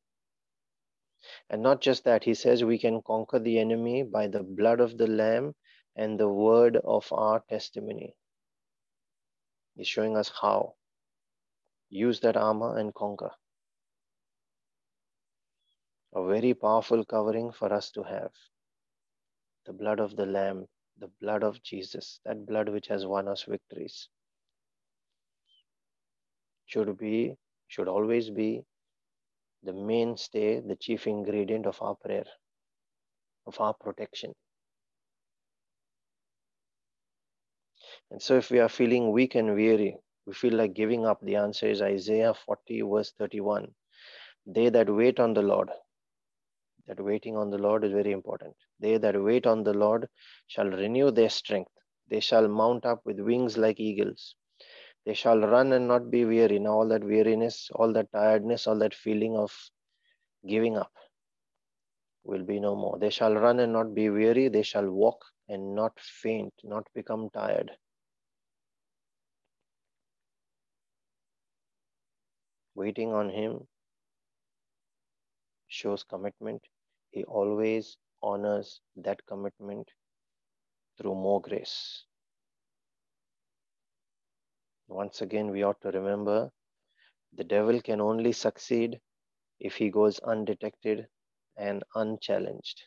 And 1.49 1.61
not 1.61 1.81
just 1.81 2.03
that, 2.05 2.23
he 2.23 2.33
says 2.33 2.63
we 2.63 2.77
can 2.77 3.01
conquer 3.01 3.39
the 3.39 3.59
enemy 3.59 4.03
by 4.03 4.27
the 4.27 4.43
blood 4.43 4.79
of 4.79 4.97
the 4.97 5.07
Lamb 5.07 5.53
and 5.95 6.19
the 6.19 6.29
word 6.29 6.77
of 6.77 7.11
our 7.11 7.43
testimony. 7.49 8.15
He's 9.75 9.87
showing 9.87 10.17
us 10.17 10.31
how. 10.41 10.75
Use 11.89 12.19
that 12.21 12.37
armor 12.37 12.77
and 12.77 12.93
conquer. 12.93 13.31
A 16.15 16.25
very 16.27 16.53
powerful 16.53 17.05
covering 17.05 17.51
for 17.51 17.73
us 17.73 17.91
to 17.91 18.03
have. 18.03 18.31
The 19.65 19.73
blood 19.73 19.99
of 19.99 20.15
the 20.15 20.25
Lamb 20.25 20.67
the 20.99 21.09
blood 21.21 21.43
of 21.43 21.61
Jesus, 21.63 22.19
that 22.25 22.45
blood 22.45 22.69
which 22.69 22.87
has 22.87 23.05
won 23.05 23.27
us 23.27 23.43
victories, 23.43 24.09
should 26.65 26.97
be, 26.97 27.35
should 27.67 27.87
always 27.87 28.29
be 28.29 28.63
the 29.63 29.73
mainstay, 29.73 30.59
the 30.59 30.75
chief 30.75 31.07
ingredient 31.07 31.65
of 31.65 31.81
our 31.81 31.95
prayer, 31.95 32.25
of 33.47 33.59
our 33.59 33.73
protection. 33.73 34.33
And 38.11 38.21
so, 38.21 38.37
if 38.37 38.51
we 38.51 38.59
are 38.59 38.69
feeling 38.69 39.11
weak 39.11 39.35
and 39.35 39.55
weary, 39.55 39.97
we 40.25 40.33
feel 40.33 40.53
like 40.53 40.73
giving 40.73 41.05
up, 41.05 41.19
the 41.21 41.35
answer 41.35 41.67
is 41.67 41.81
Isaiah 41.81 42.33
40, 42.33 42.81
verse 42.81 43.11
31. 43.17 43.67
They 44.45 44.69
that 44.69 44.89
wait 44.89 45.19
on 45.19 45.33
the 45.33 45.41
Lord, 45.41 45.69
that 46.87 46.99
waiting 47.03 47.37
on 47.37 47.49
the 47.49 47.57
Lord 47.57 47.83
is 47.83 47.91
very 47.91 48.11
important. 48.11 48.55
They 48.79 48.97
that 48.97 49.21
wait 49.21 49.47
on 49.47 49.63
the 49.63 49.73
Lord 49.73 50.07
shall 50.47 50.67
renew 50.67 51.11
their 51.11 51.29
strength. 51.29 51.71
They 52.09 52.19
shall 52.19 52.47
mount 52.47 52.85
up 52.85 53.01
with 53.05 53.19
wings 53.19 53.57
like 53.57 53.79
eagles. 53.79 54.35
They 55.05 55.13
shall 55.13 55.39
run 55.39 55.73
and 55.73 55.87
not 55.87 56.09
be 56.09 56.25
weary. 56.25 56.59
Now, 56.59 56.71
all 56.71 56.87
that 56.87 57.03
weariness, 57.03 57.69
all 57.75 57.91
that 57.93 58.11
tiredness, 58.11 58.67
all 58.67 58.79
that 58.79 58.93
feeling 58.93 59.35
of 59.35 59.51
giving 60.47 60.77
up 60.77 60.91
will 62.23 62.43
be 62.43 62.59
no 62.59 62.75
more. 62.75 62.97
They 62.99 63.09
shall 63.09 63.33
run 63.35 63.59
and 63.59 63.73
not 63.73 63.93
be 63.93 64.09
weary. 64.09 64.47
They 64.47 64.63
shall 64.63 64.89
walk 64.89 65.25
and 65.49 65.75
not 65.75 65.99
faint, 65.99 66.53
not 66.63 66.87
become 66.95 67.29
tired. 67.33 67.71
Waiting 72.75 73.13
on 73.13 73.29
Him 73.29 73.67
shows 75.67 76.03
commitment. 76.03 76.61
He 77.11 77.23
always 77.25 77.97
honors 78.21 78.79
that 78.95 79.19
commitment 79.27 79.91
through 80.97 81.15
more 81.15 81.41
grace. 81.41 82.05
Once 84.93 85.21
again, 85.21 85.49
we 85.49 85.63
ought 85.63 85.81
to 85.81 85.89
remember 85.89 86.51
the 87.33 87.43
devil 87.43 87.81
can 87.81 87.99
only 87.99 88.31
succeed 88.31 88.99
if 89.59 89.75
he 89.75 89.89
goes 89.89 90.19
undetected 90.19 91.07
and 91.57 91.83
unchallenged. 91.95 92.83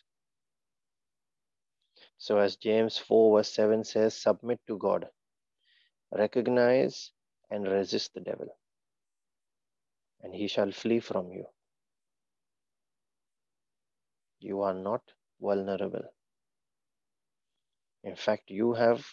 So, 2.16 2.38
as 2.38 2.56
James 2.56 2.96
4 2.96 3.38
verse 3.38 3.52
7 3.52 3.82
says, 3.82 4.16
submit 4.16 4.60
to 4.68 4.78
God, 4.78 5.08
recognize 6.16 7.10
and 7.50 7.66
resist 7.66 8.14
the 8.14 8.20
devil, 8.20 8.48
and 10.22 10.32
he 10.32 10.46
shall 10.46 10.70
flee 10.70 11.00
from 11.00 11.32
you. 11.32 11.46
You 14.38 14.62
are 14.62 14.74
not 14.74 15.02
vulnerable. 15.40 16.04
In 18.04 18.14
fact, 18.14 18.48
you 18.48 18.74
have 18.74 19.04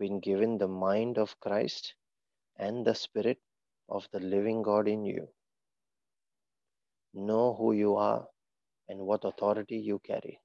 been 0.00 0.18
given 0.18 0.58
the 0.58 0.66
mind 0.66 1.16
of 1.16 1.38
Christ 1.38 1.94
and 2.58 2.86
the 2.86 2.94
Spirit 2.94 3.38
of 3.88 4.08
the 4.12 4.20
living 4.20 4.62
God 4.62 4.88
in 4.88 5.04
you. 5.04 5.28
Know 7.14 7.54
who 7.58 7.72
you 7.72 7.96
are 7.96 8.26
and 8.88 9.00
what 9.00 9.24
authority 9.24 9.78
you 9.78 10.00
carry. 10.06 10.40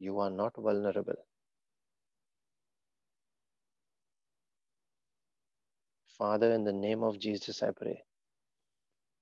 You 0.00 0.20
are 0.20 0.30
not 0.30 0.54
vulnerable. 0.56 1.16
Father, 6.18 6.52
in 6.52 6.64
the 6.64 6.72
name 6.72 7.02
of 7.04 7.18
Jesus, 7.20 7.62
I 7.62 7.70
pray 7.72 8.02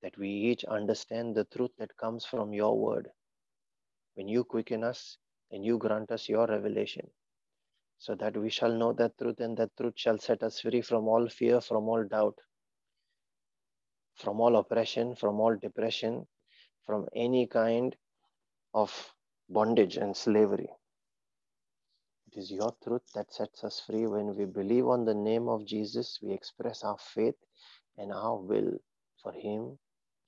that 0.03 0.19
we 0.19 0.29
each 0.31 0.65
understand 0.65 1.35
the 1.37 1.45
truth 1.45 1.73
that 1.79 1.97
comes 1.99 2.25
from 2.25 2.53
your 2.55 2.79
word. 2.79 3.09
When 4.15 4.29
you 4.29 4.45
quicken 4.45 4.85
us 4.85 5.19
and 5.53 5.65
you 5.65 5.79
grant 5.79 6.11
us 6.13 6.29
your 6.29 6.47
revelation, 6.47 7.09
so 7.99 8.15
that 8.15 8.37
we 8.37 8.51
shall 8.51 8.73
know 8.73 8.93
that 8.93 9.17
truth 9.19 9.41
and 9.41 9.57
that 9.57 9.77
truth 9.77 9.95
shall 9.97 10.19
set 10.19 10.43
us 10.43 10.61
free 10.61 10.83
from 10.83 11.09
all 11.09 11.29
fear, 11.29 11.61
from 11.61 11.89
all 11.89 12.05
doubt, 12.05 12.39
from 14.15 14.41
all 14.41 14.57
oppression, 14.57 15.15
from 15.15 15.41
all 15.41 15.57
depression, 15.57 16.27
from 16.85 17.07
any 17.15 17.47
kind 17.47 17.97
of 18.75 19.15
bondage 19.49 19.97
and 19.97 20.17
slavery. 20.17 20.69
It 22.33 22.39
is 22.39 22.51
your 22.51 22.75
truth 22.85 23.03
that 23.15 23.33
sets 23.33 23.65
us 23.65 23.81
free. 23.81 24.07
When 24.07 24.37
we 24.37 24.45
believe 24.45 24.87
on 24.87 25.05
the 25.05 25.15
name 25.15 25.49
of 25.49 25.65
Jesus, 25.65 26.19
we 26.23 26.33
express 26.33 26.85
our 26.85 26.99
faith 26.99 27.37
and 27.97 28.13
our 28.13 28.37
will 28.37 28.73
for 29.23 29.33
Him 29.33 29.79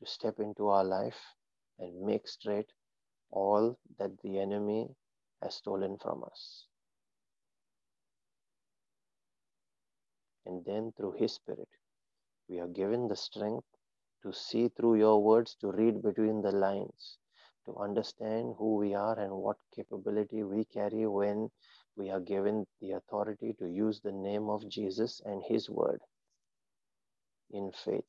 to 0.00 0.06
step 0.06 0.38
into 0.38 0.68
our 0.68 0.84
life 0.84 1.20
and 1.78 2.00
make 2.00 2.26
straight 2.28 2.72
all 3.30 3.78
that 3.98 4.18
the 4.22 4.38
enemy 4.38 4.88
has 5.42 5.56
stolen 5.56 5.98
from 5.98 6.24
us. 6.24 6.67
And 10.48 10.64
then 10.64 10.92
through 10.96 11.12
His 11.12 11.34
Spirit, 11.34 11.68
we 12.48 12.58
are 12.58 12.68
given 12.68 13.06
the 13.06 13.16
strength 13.16 13.66
to 14.22 14.32
see 14.32 14.68
through 14.68 14.96
your 14.96 15.22
words, 15.22 15.54
to 15.60 15.70
read 15.70 16.02
between 16.02 16.40
the 16.40 16.52
lines, 16.52 17.18
to 17.66 17.76
understand 17.76 18.54
who 18.58 18.76
we 18.76 18.94
are 18.94 19.18
and 19.18 19.30
what 19.30 19.58
capability 19.76 20.42
we 20.42 20.64
carry 20.64 21.06
when 21.06 21.50
we 21.96 22.08
are 22.10 22.20
given 22.20 22.66
the 22.80 22.92
authority 22.92 23.52
to 23.58 23.66
use 23.66 24.00
the 24.00 24.12
name 24.12 24.48
of 24.48 24.66
Jesus 24.68 25.20
and 25.24 25.42
His 25.46 25.68
word 25.68 26.00
in 27.50 27.70
faith. 27.84 28.04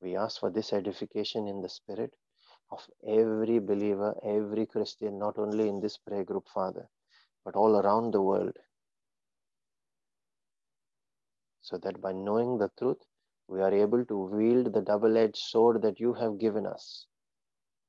We 0.00 0.16
ask 0.16 0.40
for 0.40 0.50
this 0.50 0.72
edification 0.72 1.46
in 1.46 1.62
the 1.62 1.68
spirit 1.68 2.12
of 2.70 2.86
every 3.06 3.58
believer, 3.58 4.14
every 4.22 4.66
Christian, 4.66 5.18
not 5.18 5.38
only 5.38 5.68
in 5.68 5.80
this 5.80 5.96
prayer 5.96 6.24
group, 6.24 6.46
Father, 6.52 6.88
but 7.44 7.56
all 7.56 7.76
around 7.76 8.12
the 8.12 8.22
world. 8.22 8.56
So 11.62 11.78
that 11.78 12.00
by 12.00 12.12
knowing 12.12 12.58
the 12.58 12.70
truth, 12.78 12.98
we 13.46 13.60
are 13.62 13.72
able 13.72 14.04
to 14.04 14.16
wield 14.16 14.72
the 14.72 14.82
double 14.82 15.16
edged 15.16 15.36
sword 15.36 15.82
that 15.82 15.98
you 15.98 16.12
have 16.14 16.38
given 16.38 16.66
us, 16.66 17.06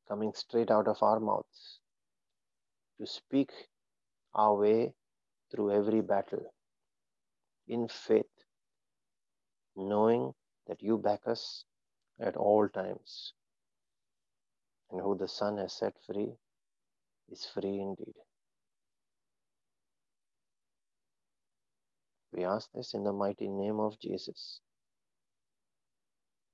coming 0.07 0.33
straight 0.33 0.71
out 0.71 0.87
of 0.87 1.01
our 1.03 1.19
mouths, 1.19 1.79
to 2.99 3.05
speak 3.05 3.51
our 4.33 4.55
way 4.55 4.93
through 5.51 5.71
every 5.71 6.01
battle 6.01 6.53
in 7.67 7.87
faith, 7.87 8.25
knowing 9.75 10.33
that 10.67 10.81
you 10.81 10.97
back 10.97 11.21
us 11.25 11.65
at 12.19 12.35
all 12.35 12.67
times 12.69 13.33
and 14.91 15.01
who 15.01 15.17
the 15.17 15.27
Son 15.27 15.57
has 15.57 15.73
set 15.73 15.93
free 16.05 16.31
is 17.31 17.45
free 17.45 17.79
indeed. 17.79 18.15
We 22.31 22.45
ask 22.45 22.69
this 22.73 22.93
in 22.93 23.03
the 23.03 23.13
mighty 23.13 23.47
name 23.47 23.79
of 23.79 23.99
Jesus. 23.99 24.61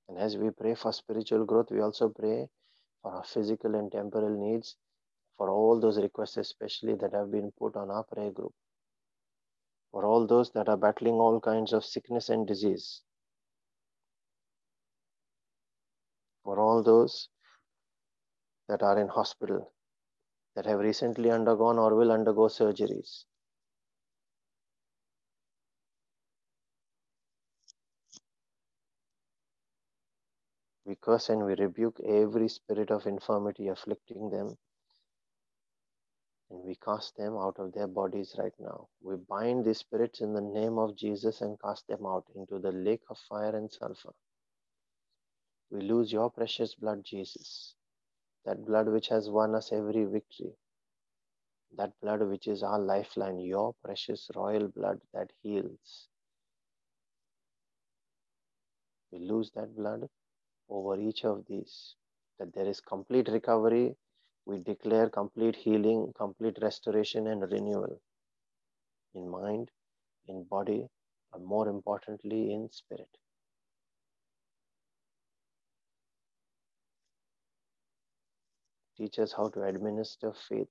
And 0.08 0.18
as 0.18 0.36
we 0.36 0.50
pray 0.50 0.74
for 0.74 0.92
spiritual 0.92 1.44
growth, 1.44 1.70
we 1.70 1.80
also 1.80 2.08
pray 2.08 2.48
for 3.02 3.12
our 3.12 3.24
physical 3.24 3.74
and 3.74 3.90
temporal 3.90 4.30
needs, 4.30 4.76
for 5.36 5.50
all 5.50 5.78
those 5.80 5.98
requests, 5.98 6.36
especially 6.36 6.94
that 6.96 7.12
have 7.12 7.30
been 7.30 7.52
put 7.58 7.76
on 7.76 7.90
our 7.90 8.04
prayer 8.04 8.30
group, 8.30 8.52
for 9.90 10.04
all 10.04 10.26
those 10.26 10.50
that 10.52 10.68
are 10.68 10.76
battling 10.76 11.14
all 11.14 11.40
kinds 11.40 11.72
of 11.72 11.84
sickness 11.84 12.28
and 12.28 12.46
disease, 12.46 13.02
for 16.42 16.58
all 16.58 16.82
those 16.82 17.28
that 18.68 18.82
are 18.82 18.98
in 18.98 19.08
hospital, 19.08 19.72
that 20.54 20.66
have 20.66 20.80
recently 20.80 21.30
undergone 21.30 21.78
or 21.78 21.94
will 21.94 22.12
undergo 22.12 22.48
surgeries. 22.48 23.24
We 30.86 30.94
curse 30.94 31.30
and 31.30 31.44
we 31.44 31.54
rebuke 31.54 31.98
every 32.06 32.48
spirit 32.48 32.92
of 32.92 33.06
infirmity 33.06 33.66
afflicting 33.66 34.30
them. 34.30 34.56
And 36.48 36.62
we 36.62 36.76
cast 36.76 37.16
them 37.16 37.36
out 37.36 37.56
of 37.58 37.72
their 37.72 37.88
bodies 37.88 38.36
right 38.38 38.54
now. 38.60 38.86
We 39.02 39.16
bind 39.16 39.64
these 39.64 39.78
spirits 39.78 40.20
in 40.20 40.32
the 40.32 40.40
name 40.40 40.78
of 40.78 40.96
Jesus 40.96 41.40
and 41.40 41.60
cast 41.60 41.88
them 41.88 42.06
out 42.06 42.24
into 42.36 42.60
the 42.60 42.70
lake 42.70 43.02
of 43.10 43.18
fire 43.28 43.56
and 43.56 43.70
sulfur. 43.70 44.12
We 45.70 45.80
lose 45.80 46.12
your 46.12 46.30
precious 46.30 46.76
blood, 46.76 47.02
Jesus. 47.04 47.74
That 48.46 48.64
blood 48.64 48.88
which 48.88 49.08
has 49.08 49.28
won 49.28 49.54
us 49.54 49.72
every 49.72 50.04
victory. 50.06 50.54
That 51.76 51.92
blood 52.00 52.22
which 52.22 52.46
is 52.48 52.62
our 52.62 52.78
lifeline, 52.78 53.40
your 53.40 53.74
precious 53.84 54.30
royal 54.34 54.68
blood 54.68 55.00
that 55.12 55.30
heals. 55.42 56.08
We 59.12 59.18
lose 59.18 59.50
that 59.52 59.76
blood 59.76 60.08
over 60.70 60.98
each 61.00 61.24
of 61.24 61.44
these, 61.46 61.94
that 62.38 62.54
there 62.54 62.66
is 62.66 62.80
complete 62.80 63.28
recovery. 63.28 63.96
We 64.46 64.58
declare 64.60 65.10
complete 65.10 65.56
healing, 65.56 66.12
complete 66.16 66.58
restoration, 66.62 67.26
and 67.26 67.42
renewal 67.52 68.00
in 69.14 69.28
mind, 69.28 69.70
in 70.28 70.44
body, 70.44 70.86
but 71.32 71.42
more 71.42 71.68
importantly, 71.68 72.52
in 72.52 72.70
spirit. 72.70 73.08
Teach 78.98 79.18
us 79.18 79.32
how 79.36 79.48
to 79.50 79.62
administer 79.62 80.32
faith 80.48 80.68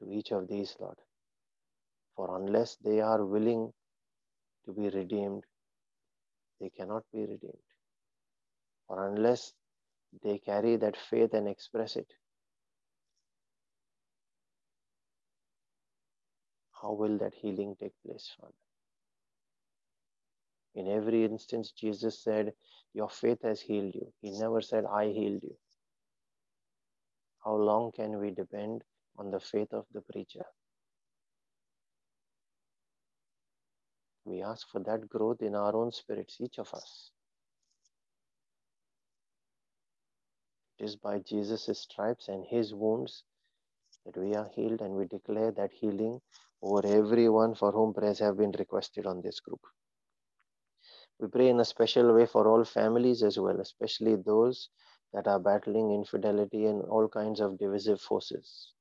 to 0.00 0.10
each 0.10 0.32
of 0.32 0.48
these, 0.48 0.76
Lord. 0.80 0.98
For 2.16 2.38
unless 2.38 2.76
they 2.84 3.00
are 3.00 3.24
willing 3.24 3.72
to 4.66 4.72
be 4.72 4.88
redeemed, 4.88 5.44
they 6.60 6.70
cannot 6.70 7.04
be 7.12 7.20
redeemed 7.20 7.54
or 8.88 9.08
unless 9.08 9.52
they 10.22 10.38
carry 10.38 10.76
that 10.76 10.96
faith 11.10 11.34
and 11.34 11.48
express 11.48 11.96
it, 11.96 12.08
how 16.82 16.92
will 16.92 17.18
that 17.18 17.34
healing 17.34 17.76
take 17.80 17.92
place, 18.06 18.30
Father? 18.40 18.52
In 20.74 20.88
every 20.88 21.24
instance, 21.24 21.72
Jesus 21.72 22.22
said, 22.22 22.52
Your 22.94 23.10
faith 23.10 23.38
has 23.42 23.60
healed 23.60 23.94
you. 23.94 24.12
He 24.22 24.30
never 24.38 24.60
said, 24.60 24.84
I 24.86 25.06
healed 25.08 25.42
you. 25.42 25.56
How 27.44 27.54
long 27.54 27.92
can 27.92 28.18
we 28.18 28.30
depend 28.30 28.84
on 29.16 29.30
the 29.30 29.40
faith 29.40 29.72
of 29.72 29.86
the 29.92 30.02
preacher? 30.02 30.44
We 34.24 34.42
ask 34.42 34.68
for 34.68 34.80
that 34.80 35.08
growth 35.08 35.40
in 35.40 35.54
our 35.54 35.74
own 35.74 35.92
spirits, 35.92 36.36
each 36.40 36.58
of 36.58 36.72
us. 36.74 37.10
It 40.78 40.84
is 40.84 40.96
by 40.96 41.20
Jesus' 41.20 41.80
stripes 41.80 42.28
and 42.28 42.44
his 42.44 42.74
wounds 42.74 43.24
that 44.04 44.16
we 44.16 44.34
are 44.34 44.48
healed, 44.54 44.80
and 44.80 44.94
we 44.94 45.06
declare 45.06 45.50
that 45.52 45.72
healing 45.72 46.20
over 46.62 46.86
everyone 46.86 47.54
for 47.54 47.72
whom 47.72 47.94
prayers 47.94 48.18
have 48.18 48.36
been 48.36 48.52
requested 48.58 49.06
on 49.06 49.22
this 49.22 49.40
group. 49.40 49.60
We 51.18 51.28
pray 51.28 51.48
in 51.48 51.60
a 51.60 51.64
special 51.64 52.14
way 52.14 52.26
for 52.26 52.46
all 52.46 52.64
families 52.64 53.22
as 53.22 53.38
well, 53.38 53.60
especially 53.60 54.16
those 54.16 54.68
that 55.12 55.26
are 55.26 55.40
battling 55.40 55.92
infidelity 55.92 56.66
and 56.66 56.82
all 56.82 57.08
kinds 57.08 57.40
of 57.40 57.58
divisive 57.58 58.00
forces. 58.00 58.72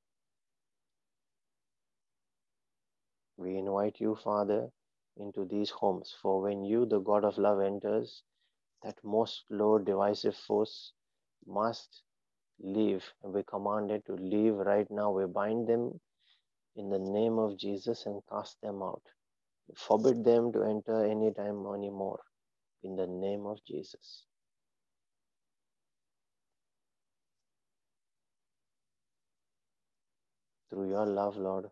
We 3.38 3.58
invite 3.58 3.98
you, 4.00 4.16
Father, 4.24 4.70
into 5.18 5.46
these 5.46 5.70
homes. 5.70 6.16
For 6.22 6.42
when 6.42 6.64
you, 6.64 6.86
the 6.86 7.00
God 7.00 7.24
of 7.24 7.38
love, 7.38 7.62
enters, 7.62 8.24
that 8.84 8.96
most 9.04 9.44
low 9.50 9.78
divisive 9.80 10.36
force 10.36 10.94
must 11.46 12.04
leave. 12.60 13.04
We 13.24 13.44
commanded 13.44 14.06
to 14.08 14.14
leave 14.14 14.56
right 14.56 14.90
now. 14.90 15.12
We 15.12 15.26
bind 15.26 15.68
them 15.68 16.00
in 16.76 16.90
the 16.90 17.00
name 17.00 17.38
of 17.40 17.58
Jesus 17.58 18.06
and 18.06 18.22
cast 18.30 18.58
them 18.62 18.82
out. 18.82 19.02
Forbid 19.76 20.24
them 20.24 20.52
to 20.54 20.64
enter 20.64 21.06
any 21.06 21.34
time 21.34 21.66
anymore 21.74 22.22
in 22.84 22.96
the 22.96 23.08
name 23.08 23.46
of 23.46 23.58
Jesus. 23.66 24.26
Through 30.78 30.90
your 30.92 31.08
love, 31.08 31.38
Lord, 31.38 31.72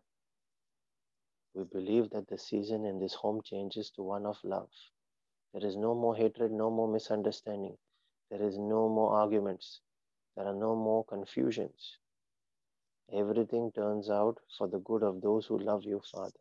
we 1.54 1.62
believe 1.62 2.10
that 2.10 2.26
the 2.26 2.36
season 2.36 2.84
in 2.84 2.98
this 2.98 3.14
home 3.14 3.40
changes 3.40 3.88
to 3.92 4.02
one 4.02 4.26
of 4.26 4.36
love. 4.42 4.68
There 5.52 5.64
is 5.64 5.76
no 5.76 5.94
more 5.94 6.16
hatred, 6.16 6.50
no 6.50 6.70
more 6.72 6.88
misunderstanding. 6.88 7.78
There 8.32 8.42
is 8.42 8.58
no 8.58 8.88
more 8.88 9.12
arguments. 9.12 9.80
There 10.36 10.44
are 10.44 10.56
no 10.56 10.74
more 10.74 11.04
confusions. 11.04 11.98
Everything 13.12 13.70
turns 13.70 14.10
out 14.10 14.38
for 14.58 14.66
the 14.66 14.80
good 14.80 15.04
of 15.04 15.20
those 15.20 15.46
who 15.46 15.60
love 15.60 15.84
you, 15.84 16.02
Father. 16.12 16.40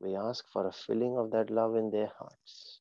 We 0.00 0.16
ask 0.16 0.48
for 0.50 0.66
a 0.66 0.72
filling 0.72 1.18
of 1.18 1.32
that 1.32 1.50
love 1.50 1.76
in 1.76 1.90
their 1.90 2.10
hearts. 2.18 2.80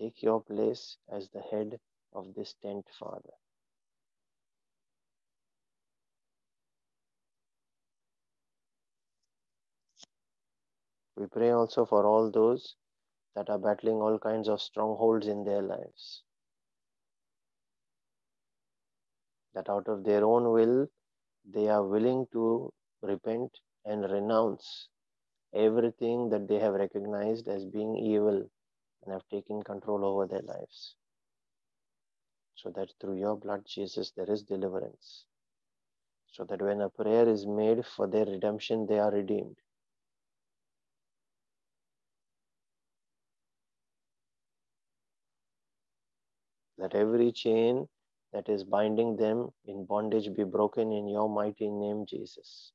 Take 0.00 0.20
your 0.20 0.42
place 0.42 0.96
as 1.08 1.28
the 1.28 1.42
head 1.42 1.78
of 2.12 2.34
this 2.34 2.56
tent, 2.60 2.86
Father. 2.98 3.34
We 11.16 11.26
pray 11.26 11.50
also 11.50 11.84
for 11.86 12.04
all 12.06 12.30
those 12.30 12.74
that 13.34 13.48
are 13.50 13.58
battling 13.58 13.96
all 13.96 14.18
kinds 14.18 14.48
of 14.48 14.60
strongholds 14.60 15.26
in 15.26 15.44
their 15.44 15.62
lives. 15.62 16.22
That 19.54 19.68
out 19.68 19.88
of 19.88 20.04
their 20.04 20.24
own 20.24 20.50
will, 20.50 20.88
they 21.44 21.68
are 21.68 21.84
willing 21.84 22.26
to 22.32 22.72
repent 23.02 23.50
and 23.84 24.10
renounce 24.10 24.88
everything 25.54 26.30
that 26.30 26.48
they 26.48 26.58
have 26.58 26.74
recognized 26.74 27.48
as 27.48 27.64
being 27.64 27.96
evil 27.96 28.48
and 29.04 29.12
have 29.12 29.22
taken 29.30 29.62
control 29.62 30.04
over 30.04 30.26
their 30.26 30.42
lives. 30.42 30.96
So 32.56 32.70
that 32.70 32.92
through 33.00 33.18
your 33.18 33.36
blood, 33.36 33.64
Jesus, 33.66 34.12
there 34.16 34.30
is 34.30 34.42
deliverance. 34.42 35.26
So 36.32 36.44
that 36.44 36.62
when 36.62 36.80
a 36.80 36.88
prayer 36.88 37.28
is 37.28 37.46
made 37.46 37.84
for 37.86 38.08
their 38.08 38.24
redemption, 38.24 38.86
they 38.86 38.98
are 38.98 39.12
redeemed. 39.12 39.56
Let 46.84 46.94
every 46.96 47.32
chain 47.32 47.88
that 48.34 48.50
is 48.50 48.62
binding 48.62 49.16
them 49.16 49.48
in 49.64 49.86
bondage 49.86 50.28
be 50.36 50.44
broken 50.44 50.92
in 50.92 51.08
your 51.08 51.30
mighty 51.30 51.70
name, 51.70 52.04
Jesus. 52.04 52.72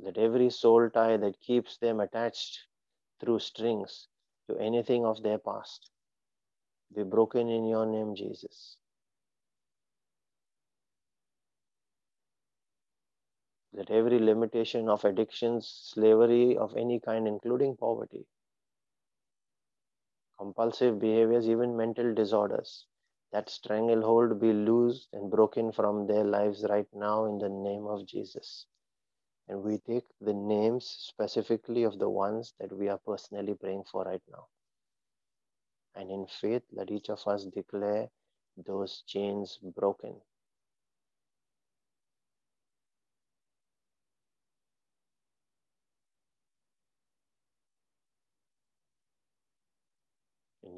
That 0.00 0.18
every 0.18 0.50
soul 0.50 0.90
tie 0.90 1.16
that 1.16 1.40
keeps 1.40 1.78
them 1.78 2.00
attached 2.00 2.58
through 3.18 3.38
strings 3.38 4.08
to 4.50 4.58
anything 4.58 5.06
of 5.06 5.22
their 5.22 5.38
past 5.38 5.90
be 6.94 7.02
broken 7.02 7.48
in 7.48 7.64
your 7.64 7.86
name, 7.86 8.14
Jesus. 8.14 8.76
That 13.72 13.90
every 13.90 14.18
limitation 14.18 14.90
of 14.90 15.02
addictions, 15.06 15.66
slavery 15.94 16.58
of 16.58 16.76
any 16.76 17.00
kind, 17.00 17.26
including 17.26 17.74
poverty, 17.78 18.26
compulsive 20.38 20.98
behaviors, 21.00 21.48
even 21.48 21.76
mental 21.76 22.14
disorders. 22.14 22.86
That 23.32 23.50
stranglehold 23.50 24.40
be 24.40 24.52
loosed 24.52 25.08
and 25.12 25.30
broken 25.30 25.72
from 25.72 26.06
their 26.06 26.24
lives 26.24 26.64
right 26.68 26.88
now 26.94 27.26
in 27.26 27.38
the 27.38 27.48
name 27.48 27.86
of 27.86 28.06
Jesus. 28.06 28.66
And 29.48 29.62
we 29.62 29.78
take 29.78 30.06
the 30.20 30.34
names 30.34 30.86
specifically 30.86 31.84
of 31.84 31.98
the 31.98 32.08
ones 32.08 32.54
that 32.60 32.72
we 32.72 32.88
are 32.88 32.98
personally 32.98 33.54
praying 33.54 33.84
for 33.90 34.04
right 34.04 34.22
now. 34.30 34.46
And 35.94 36.10
in 36.10 36.26
faith, 36.26 36.62
let 36.72 36.90
each 36.90 37.10
of 37.10 37.26
us 37.26 37.44
declare 37.44 38.08
those 38.56 39.02
chains 39.06 39.58
broken. 39.58 40.20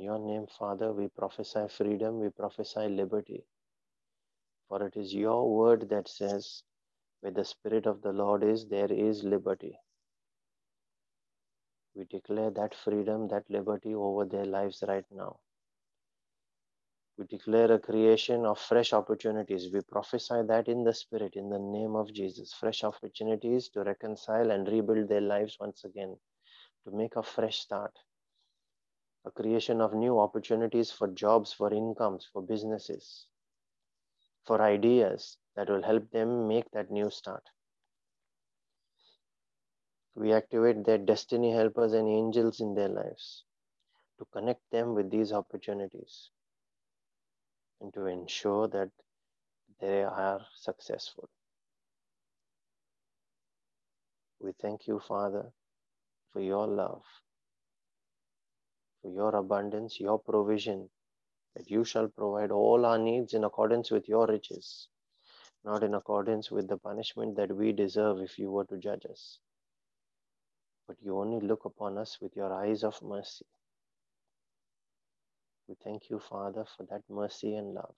In 0.00 0.06
your 0.06 0.18
name, 0.18 0.46
Father, 0.58 0.94
we 0.94 1.08
prophesy 1.08 1.68
freedom, 1.68 2.20
we 2.20 2.30
prophesy 2.30 2.88
liberty. 2.88 3.44
For 4.66 4.82
it 4.86 4.96
is 4.96 5.12
your 5.12 5.54
word 5.54 5.90
that 5.90 6.08
says, 6.08 6.62
where 7.20 7.32
the 7.32 7.44
Spirit 7.44 7.84
of 7.84 8.00
the 8.00 8.10
Lord 8.10 8.42
is, 8.42 8.66
there 8.66 8.90
is 8.90 9.22
liberty. 9.22 9.78
We 11.94 12.04
declare 12.04 12.50
that 12.52 12.74
freedom, 12.74 13.28
that 13.28 13.44
liberty 13.50 13.94
over 13.94 14.24
their 14.24 14.46
lives 14.46 14.82
right 14.88 15.04
now. 15.10 15.40
We 17.18 17.26
declare 17.26 17.70
a 17.70 17.78
creation 17.78 18.46
of 18.46 18.58
fresh 18.58 18.94
opportunities. 18.94 19.68
We 19.70 19.82
prophesy 19.82 20.40
that 20.48 20.66
in 20.68 20.82
the 20.82 20.94
Spirit, 20.94 21.36
in 21.36 21.50
the 21.50 21.58
name 21.58 21.94
of 21.94 22.10
Jesus. 22.14 22.54
Fresh 22.54 22.84
opportunities 22.84 23.68
to 23.74 23.82
reconcile 23.82 24.50
and 24.50 24.66
rebuild 24.66 25.10
their 25.10 25.20
lives 25.20 25.58
once 25.60 25.84
again, 25.84 26.16
to 26.86 26.90
make 26.90 27.16
a 27.16 27.22
fresh 27.22 27.58
start 27.58 27.92
a 29.24 29.30
creation 29.30 29.80
of 29.80 29.94
new 29.94 30.18
opportunities 30.20 30.90
for 30.90 31.08
jobs, 31.08 31.52
for 31.52 31.72
incomes, 31.72 32.26
for 32.32 32.42
businesses, 32.42 33.26
for 34.44 34.60
ideas 34.60 35.38
that 35.56 35.70
will 35.70 35.82
help 35.82 36.10
them 36.10 36.46
make 36.46 36.70
that 36.72 36.90
new 36.90 37.10
start. 37.10 37.48
We 40.14 40.32
activate 40.32 40.84
their 40.84 40.98
destiny 40.98 41.50
helpers 41.50 41.94
and 41.94 42.08
angels 42.08 42.60
in 42.60 42.74
their 42.74 42.88
lives 42.88 43.44
to 44.18 44.26
connect 44.26 44.62
them 44.70 44.94
with 44.94 45.10
these 45.10 45.32
opportunities 45.32 46.30
and 47.80 47.92
to 47.94 48.06
ensure 48.06 48.68
that 48.68 48.90
they 49.80 50.04
are 50.04 50.46
successful. 50.54 51.28
We 54.40 54.52
thank 54.52 54.88
you, 54.88 54.98
Father, 54.98 55.52
for 56.32 56.40
your 56.40 56.66
love 56.66 57.04
for 59.02 59.10
your 59.10 59.34
abundance, 59.36 60.00
your 60.00 60.18
provision, 60.18 60.88
that 61.56 61.70
you 61.70 61.84
shall 61.84 62.08
provide 62.08 62.50
all 62.50 62.84
our 62.86 62.98
needs 62.98 63.34
in 63.34 63.44
accordance 63.44 63.90
with 63.90 64.08
your 64.08 64.26
riches, 64.26 64.88
not 65.64 65.82
in 65.82 65.94
accordance 65.94 66.50
with 66.50 66.68
the 66.68 66.76
punishment 66.76 67.36
that 67.36 67.54
we 67.54 67.72
deserve 67.72 68.20
if 68.20 68.38
you 68.38 68.50
were 68.50 68.64
to 68.66 68.78
judge 68.78 69.04
us. 69.10 69.38
But 70.86 70.96
you 71.02 71.18
only 71.18 71.46
look 71.46 71.64
upon 71.64 71.98
us 71.98 72.18
with 72.20 72.36
your 72.36 72.52
eyes 72.52 72.84
of 72.84 73.00
mercy. 73.02 73.46
We 75.68 75.76
thank 75.84 76.10
you, 76.10 76.18
Father, 76.18 76.64
for 76.76 76.84
that 76.90 77.02
mercy 77.08 77.54
and 77.54 77.74
love. 77.74 77.94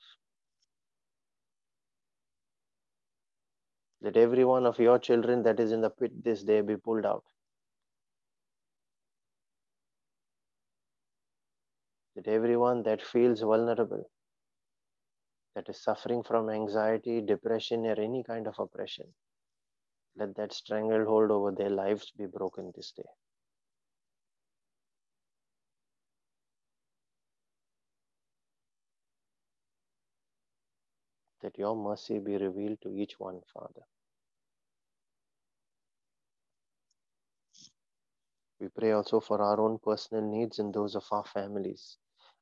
Let 4.02 4.16
every 4.16 4.44
one 4.44 4.66
of 4.66 4.78
your 4.78 4.98
children 4.98 5.42
that 5.44 5.60
is 5.60 5.72
in 5.72 5.80
the 5.80 5.90
pit 5.90 6.24
this 6.24 6.42
day 6.42 6.60
be 6.60 6.76
pulled 6.76 7.06
out. 7.06 7.24
That 12.24 12.30
everyone 12.30 12.82
that 12.84 13.02
feels 13.02 13.40
vulnerable, 13.40 14.08
that 15.54 15.68
is 15.68 15.82
suffering 15.82 16.22
from 16.22 16.48
anxiety, 16.48 17.20
depression, 17.20 17.86
or 17.86 18.00
any 18.00 18.22
kind 18.22 18.46
of 18.46 18.54
oppression, 18.58 19.06
let 20.16 20.34
that 20.36 20.52
stranglehold 20.52 21.30
over 21.30 21.52
their 21.52 21.70
lives 21.70 22.12
be 22.16 22.26
broken 22.26 22.72
this 22.74 22.92
day. 22.96 23.08
That 31.42 31.58
your 31.58 31.74
mercy 31.74 32.20
be 32.20 32.36
revealed 32.36 32.80
to 32.82 32.94
each 32.94 33.18
one, 33.18 33.40
Father. 33.52 33.82
We 38.60 38.68
pray 38.68 38.92
also 38.92 39.18
for 39.18 39.42
our 39.42 39.60
own 39.60 39.80
personal 39.80 40.22
needs 40.22 40.60
and 40.60 40.72
those 40.72 40.94
of 40.94 41.04
our 41.10 41.24
families 41.24 41.96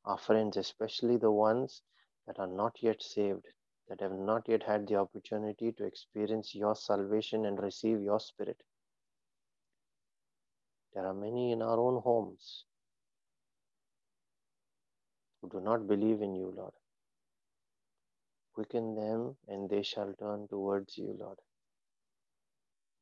our 0.05 0.19
friends, 0.19 0.57
especially 0.57 1.17
the 1.17 1.31
ones 1.31 1.83
that 2.27 2.39
are 2.39 2.47
not 2.47 2.77
yet 2.83 3.03
saved, 3.03 3.47
that 3.89 4.01
have 4.01 4.13
not 4.13 4.49
yet 4.49 4.63
had 4.63 4.87
the 4.87 4.97
opportunity 4.97 5.73
to 5.73 5.85
experience 5.85 6.55
your 6.55 6.75
salvation 6.77 7.47
and 7.47 7.61
receive 7.63 8.01
your 8.01 8.21
spirit. 8.21 8.57
There 10.95 11.07
are 11.07 11.15
many 11.15 11.53
in 11.53 11.63
our 11.63 11.79
own 11.79 12.03
homes 12.03 12.65
who 15.41 15.49
do 15.49 15.61
not 15.61 15.87
believe 15.87 16.23
in 16.23 16.35
you, 16.35 16.53
Lord. 16.57 16.73
Quicken 18.55 18.95
them 18.95 19.37
and 19.49 19.71
they 19.71 19.83
shall 19.83 20.13
turn 20.19 20.49
towards 20.49 20.99
you, 20.99 21.17
Lord. 21.19 21.39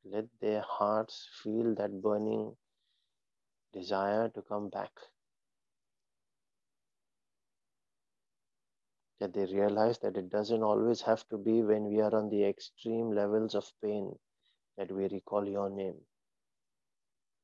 Let 0.05 0.27
their 0.41 0.63
hearts 0.63 1.29
feel 1.43 1.75
that 1.75 2.01
burning 2.03 2.57
desire 3.73 4.29
to 4.31 4.43
come 4.43 4.69
back. 4.69 4.91
That 9.21 9.33
they 9.35 9.47
realize 9.47 9.99
that 9.99 10.17
it 10.17 10.31
doesn't 10.31 10.63
always 10.63 11.01
have 11.03 11.29
to 11.29 11.39
be 11.39 11.63
when 11.63 11.87
we 11.87 12.01
are 12.01 12.15
on 12.15 12.29
the 12.29 12.45
extreme 12.45 13.11
levels 13.11 13.55
of 13.55 13.73
pain 13.83 14.17
that 14.77 14.93
we 14.93 15.09
recall 15.09 15.47
your 15.47 15.69
name. 15.69 15.97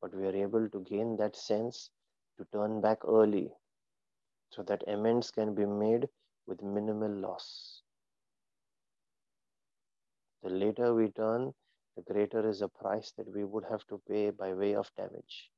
But 0.00 0.14
we 0.14 0.26
are 0.26 0.36
able 0.36 0.68
to 0.68 0.80
gain 0.80 1.16
that 1.16 1.34
sense 1.34 1.90
to 2.38 2.46
turn 2.52 2.80
back 2.80 2.98
early 3.04 3.50
so 4.50 4.62
that 4.62 4.84
amends 4.86 5.30
can 5.30 5.54
be 5.54 5.66
made 5.66 6.08
with 6.46 6.62
minimal 6.62 7.10
loss. 7.10 7.82
The 10.42 10.50
later 10.50 10.94
we 10.94 11.10
turn, 11.10 11.54
the 11.96 12.02
greater 12.02 12.48
is 12.48 12.60
the 12.60 12.68
price 12.68 13.12
that 13.16 13.32
we 13.34 13.44
would 13.44 13.64
have 13.70 13.84
to 13.88 14.00
pay 14.06 14.30
by 14.30 14.52
way 14.52 14.74
of 14.74 14.90
damage. 14.96 15.50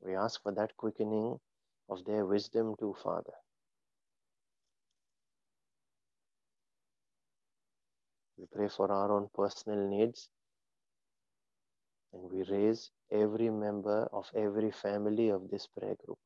We 0.00 0.14
ask 0.14 0.42
for 0.42 0.52
that 0.52 0.76
quickening 0.76 1.38
of 1.90 2.04
their 2.04 2.24
wisdom 2.24 2.74
too, 2.78 2.94
Father. 3.02 3.34
We 8.38 8.46
pray 8.52 8.68
for 8.68 8.90
our 8.90 9.12
own 9.12 9.28
personal 9.34 9.88
needs 9.88 10.30
and 12.12 12.22
we 12.30 12.42
raise 12.44 12.90
every 13.12 13.50
member 13.50 14.08
of 14.12 14.30
every 14.34 14.70
family 14.70 15.28
of 15.28 15.50
this 15.50 15.66
prayer 15.66 15.96
group 16.04 16.18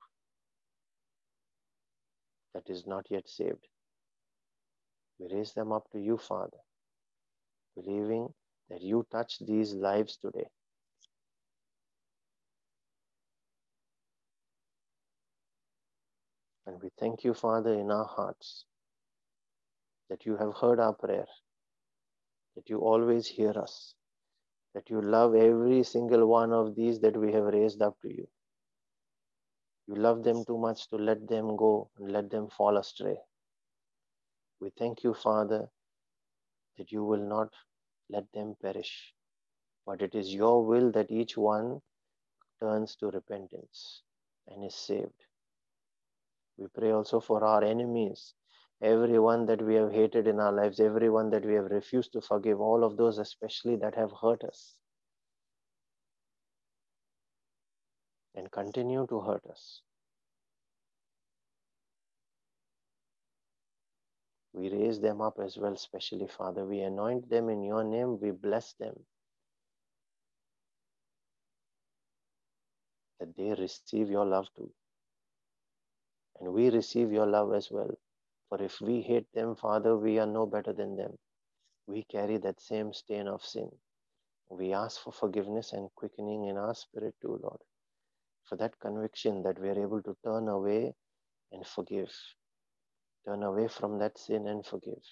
that 2.55 2.68
is 2.68 2.87
not 2.87 3.07
yet 3.11 3.29
saved. 3.29 3.66
We 5.18 5.35
raise 5.35 5.53
them 5.53 5.72
up 5.72 5.90
to 5.92 5.98
you, 5.98 6.18
Father, 6.18 6.59
believing 7.77 8.29
that 8.70 8.83
you 8.83 9.07
touch 9.11 9.38
these 9.40 9.74
lives 9.74 10.16
today. 10.16 10.46
And 16.66 16.83
we 16.83 16.90
thank 16.98 17.24
you, 17.24 17.35
Father, 17.35 17.74
in 17.74 17.90
our 17.90 18.07
hearts 18.07 18.64
that 20.09 20.24
you 20.27 20.37
have 20.37 20.55
heard 20.57 20.81
our 20.81 20.94
prayer, 20.94 21.27
that 22.57 22.70
you 22.70 22.79
always 22.79 23.27
hear 23.27 23.50
us, 23.50 23.94
that 24.74 24.88
you 24.90 25.00
love 25.00 25.35
every 25.35 25.83
single 25.83 26.27
one 26.27 26.53
of 26.53 26.74
these 26.74 27.00
that 27.00 27.16
we 27.16 27.33
have 27.33 27.44
raised 27.44 27.83
up 27.83 27.96
to 28.03 28.09
you. 28.09 28.27
You 29.87 29.96
love 29.96 30.22
them 30.24 30.44
too 30.44 30.59
much 30.59 30.88
to 30.88 30.96
let 30.96 31.29
them 31.29 31.57
go 31.57 31.90
and 31.98 32.11
let 32.12 32.31
them 32.31 32.48
fall 32.48 32.79
astray. 32.79 33.18
We 34.61 34.70
thank 34.79 35.05
you, 35.05 35.14
Father, 35.14 35.68
that 36.79 36.92
you 36.92 37.05
will 37.05 37.27
not 37.29 37.53
let 38.09 38.24
them 38.33 38.57
perish, 38.62 39.12
but 39.87 40.03
it 40.03 40.14
is 40.14 40.33
your 40.35 40.64
will 40.64 40.90
that 40.92 41.11
each 41.11 41.37
one 41.37 41.81
turns 42.61 42.96
to 42.96 43.09
repentance 43.11 44.03
and 44.48 44.64
is 44.64 44.74
saved. 44.74 45.23
We 46.56 46.66
pray 46.68 46.92
also 46.92 47.20
for 47.20 47.44
our 47.44 47.64
enemies, 47.64 48.34
everyone 48.80 49.46
that 49.46 49.60
we 49.62 49.74
have 49.74 49.92
hated 49.92 50.26
in 50.26 50.38
our 50.38 50.52
lives, 50.52 50.80
everyone 50.80 51.30
that 51.30 51.44
we 51.44 51.54
have 51.54 51.66
refused 51.66 52.12
to 52.12 52.20
forgive, 52.20 52.60
all 52.60 52.84
of 52.84 52.96
those 52.96 53.18
especially 53.18 53.76
that 53.76 53.94
have 53.96 54.12
hurt 54.12 54.44
us 54.44 54.76
and 58.34 58.50
continue 58.50 59.06
to 59.08 59.20
hurt 59.20 59.44
us. 59.46 59.82
We 64.52 64.70
raise 64.70 65.00
them 65.00 65.20
up 65.20 65.38
as 65.42 65.56
well, 65.56 65.72
especially, 65.72 66.28
Father. 66.28 66.64
We 66.64 66.80
anoint 66.80 67.28
them 67.28 67.48
in 67.48 67.64
your 67.64 67.82
name, 67.82 68.20
we 68.20 68.30
bless 68.30 68.74
them. 68.74 68.94
That 73.18 73.36
they 73.36 73.54
receive 73.60 74.10
your 74.10 74.24
love 74.24 74.46
too. 74.56 74.70
And 76.44 76.52
we 76.52 76.68
receive 76.68 77.11
your 77.11 77.26
love 77.26 77.54
as 77.54 77.70
well. 77.70 77.90
For 78.50 78.62
if 78.62 78.78
we 78.83 79.00
hate 79.00 79.33
them, 79.33 79.57
Father, 79.57 79.96
we 79.96 80.18
are 80.18 80.26
no 80.26 80.44
better 80.44 80.74
than 80.74 80.94
them. 80.94 81.16
We 81.87 82.04
carry 82.04 82.37
that 82.37 82.61
same 82.61 82.92
stain 82.92 83.28
of 83.28 83.42
sin. 83.42 83.70
We 84.50 84.74
ask 84.74 85.00
for 85.00 85.11
forgiveness 85.11 85.72
and 85.72 85.88
quickening 85.94 86.44
in 86.44 86.59
our 86.59 86.74
spirit 86.74 87.14
too, 87.22 87.40
Lord. 87.42 87.61
For 88.44 88.57
that 88.57 88.78
conviction 88.78 89.42
that 89.44 89.59
we 89.59 89.70
are 89.70 89.83
able 89.83 90.02
to 90.02 90.14
turn 90.22 90.48
away 90.48 90.94
and 91.50 91.66
forgive. 91.66 92.12
Turn 93.26 93.42
away 93.42 93.68
from 93.68 93.98
that 94.00 94.18
sin 94.18 94.46
and 94.46 94.66
forgive. 94.66 95.02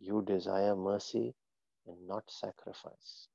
You 0.00 0.22
desire 0.26 0.74
mercy 0.74 1.36
and 1.86 1.96
not 2.06 2.24
sacrifice. 2.28 3.28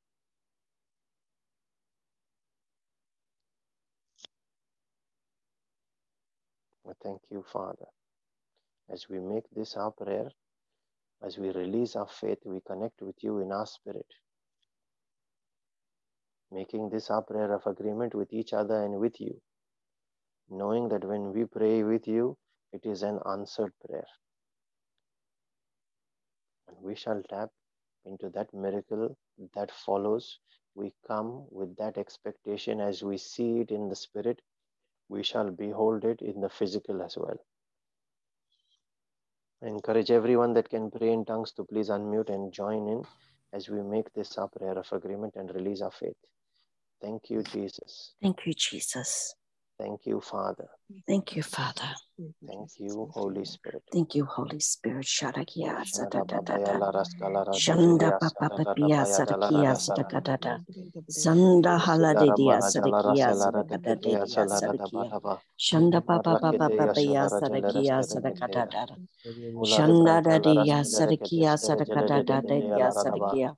We 6.84 6.94
thank 7.04 7.22
you, 7.32 7.44
Father. 7.52 7.88
As 8.90 9.08
we 9.10 9.20
make 9.20 9.46
this 9.56 9.76
our 9.76 9.92
prayer, 9.92 10.30
as 11.24 11.38
we 11.38 11.50
release 11.50 11.96
our 11.96 12.08
faith, 12.08 12.40
we 12.46 12.62
connect 12.62 13.02
with 13.02 13.16
you 13.22 13.40
in 13.40 13.52
our 13.52 13.66
spirit. 13.66 14.06
Making 16.52 16.90
this 16.90 17.10
our 17.10 17.24
prayer 17.24 17.52
of 17.54 17.66
agreement 17.66 18.14
with 18.14 18.32
each 18.32 18.54
other 18.54 18.84
and 18.84 19.00
with 19.00 19.20
you, 19.20 19.42
knowing 20.50 20.90
that 20.90 21.04
when 21.04 21.34
we 21.34 21.46
pray 21.46 21.84
with 21.84 22.08
you, 22.08 22.38
it 22.72 22.86
is 22.86 23.02
an 23.02 23.20
answered 23.28 23.74
prayer. 23.84 24.08
And 26.68 26.78
we 26.82 26.96
shall 26.96 27.22
tap 27.28 27.50
into 28.06 28.30
that 28.30 28.54
miracle 28.54 29.18
that 29.56 29.72
follows. 29.72 30.40
We 30.76 30.94
come 31.08 31.46
with 31.52 31.76
that 31.78 31.98
expectation 31.98 32.82
as 32.82 33.04
we 33.04 33.18
see 33.18 33.60
it 33.62 33.72
in 33.72 33.90
the 33.90 33.96
spirit, 33.96 34.42
we 35.10 35.24
shall 35.24 35.52
behold 35.52 36.06
it 36.06 36.22
in 36.22 36.42
the 36.42 36.50
physical 36.50 37.02
as 37.02 37.18
well. 37.18 37.38
I 39.64 39.68
encourage 39.68 40.12
everyone 40.12 40.54
that 40.54 40.70
can 40.70 40.92
pray 40.92 41.12
in 41.12 41.26
tongues 41.26 41.52
to 41.54 41.64
please 41.64 41.90
unmute 41.90 42.30
and 42.30 42.54
join 42.54 42.88
in 42.90 43.04
as 43.54 43.70
we 43.70 43.82
make 43.82 44.14
this 44.14 44.38
our 44.38 44.50
prayer 44.50 44.78
of 44.78 44.92
agreement 44.92 45.36
and 45.36 45.54
release 45.56 45.82
our 45.82 45.92
faith. 45.92 46.18
Thank 47.02 47.30
you, 47.30 47.44
Jesus. 47.44 48.14
Thank 48.22 48.46
you, 48.46 48.54
Jesus. 48.54 49.36
Thank 49.78 50.06
you, 50.06 50.22
Father. 50.22 50.70
Thank 51.08 51.36
you, 51.36 51.44
Father. 51.44 51.96
Thank 52.48 52.80
you, 52.80 53.10
Holy 53.12 53.44
Spirit. 53.46 53.84
Thank 53.92 54.16
you, 54.16 54.26
Holy 54.26 54.60
Spirit. 54.60 55.06
Sharakia 55.06 55.84
Shanda 57.52 58.12
papa 58.20 58.50
sadakia 59.04 59.04
dalarasara. 59.04 59.76
sadakadada. 59.76 60.60
Sanda 61.10 61.80
haladidia 61.80 62.62
Silarabara 62.62 63.16
sadakia 63.16 63.34
sadakadadia 63.36 64.26
salara 64.28 64.74
Shanda 65.58 66.02
papa 66.06 66.24
papa 66.24 66.40
Rakedeya 66.40 66.94
papia 66.94 66.94
salara 66.94 67.42
sadakia 67.42 68.04
sadakadada. 68.04 68.98
Shanda 69.64 70.22
branta 70.22 70.22
dadia 70.22 70.54
laraskele 70.56 70.86
sadakia 70.86 71.58
rekete 71.60 71.70
jelede 71.76 72.24
sadakadada 72.24 72.24
dekedia 72.26 72.44
dadia 72.48 72.94
laraba. 72.94 72.94
sadakia. 72.94 73.56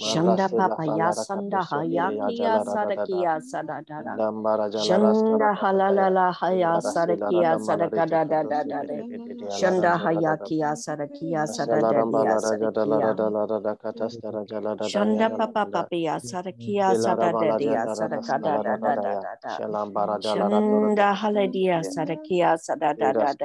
Shanda 0.00 0.36
Marase 0.36 0.56
la 0.56 0.68
papa 0.68 0.82
falara 0.82 0.98
yasanda 0.98 1.58
katoshe 1.58 1.94
ya 1.94 2.10
hayandia 2.10 2.34
jalara 2.34 2.64
dadada. 2.64 3.06
sadakia 3.06 3.40
sadadada. 3.40 4.16
Lambara 4.18 4.66
jalara 4.70 5.14
skara 5.14 5.54
Shanda 5.54 5.54
halalala 5.54 6.32
haya 6.34 6.80
sadakia 6.82 7.54
laradamala 7.54 7.90
sadakada 7.90 8.26
da 8.26 8.42
da 8.42 8.64
rejekadosi 8.64 8.68
da 8.68 8.82
da. 8.82 8.94
kedekedia 9.06 9.50
Shanda 9.54 9.90
laranjaladada. 9.94 10.04
hayakia 10.04 10.70
sadakia 10.76 11.46
sadadadia 11.46 12.38
sadakia. 12.42 13.16
dalara 13.16 13.76
katastara 13.78 14.42
jaladadaya 14.50 14.90
Shanda 14.90 15.30
papa 15.36 15.66
papia 15.70 16.18
sadakia 16.18 16.90
sadadadia 16.98 17.86
jadarada 17.86 18.26
sadakada 18.26 18.62
da 18.62 18.76
da 18.76 18.96
da 18.96 19.14
skalaradadaya. 19.14 19.22
da 19.22 19.34
da. 19.42 19.48
Shalambara 19.56 20.18
jalara 20.18 20.60
Shanda 20.60 21.14
haladia 21.14 21.78
sadakia 21.84 22.58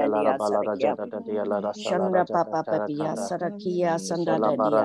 kalara 0.02 0.38
sadakia. 0.40 0.98
rajada 0.98 1.26
dia 1.26 1.46
lara 1.46 1.74
salara 1.74 2.26
Shanda 2.26 2.26
papa 2.26 2.64
tarakanda. 2.66 3.16
sadakia 3.16 3.98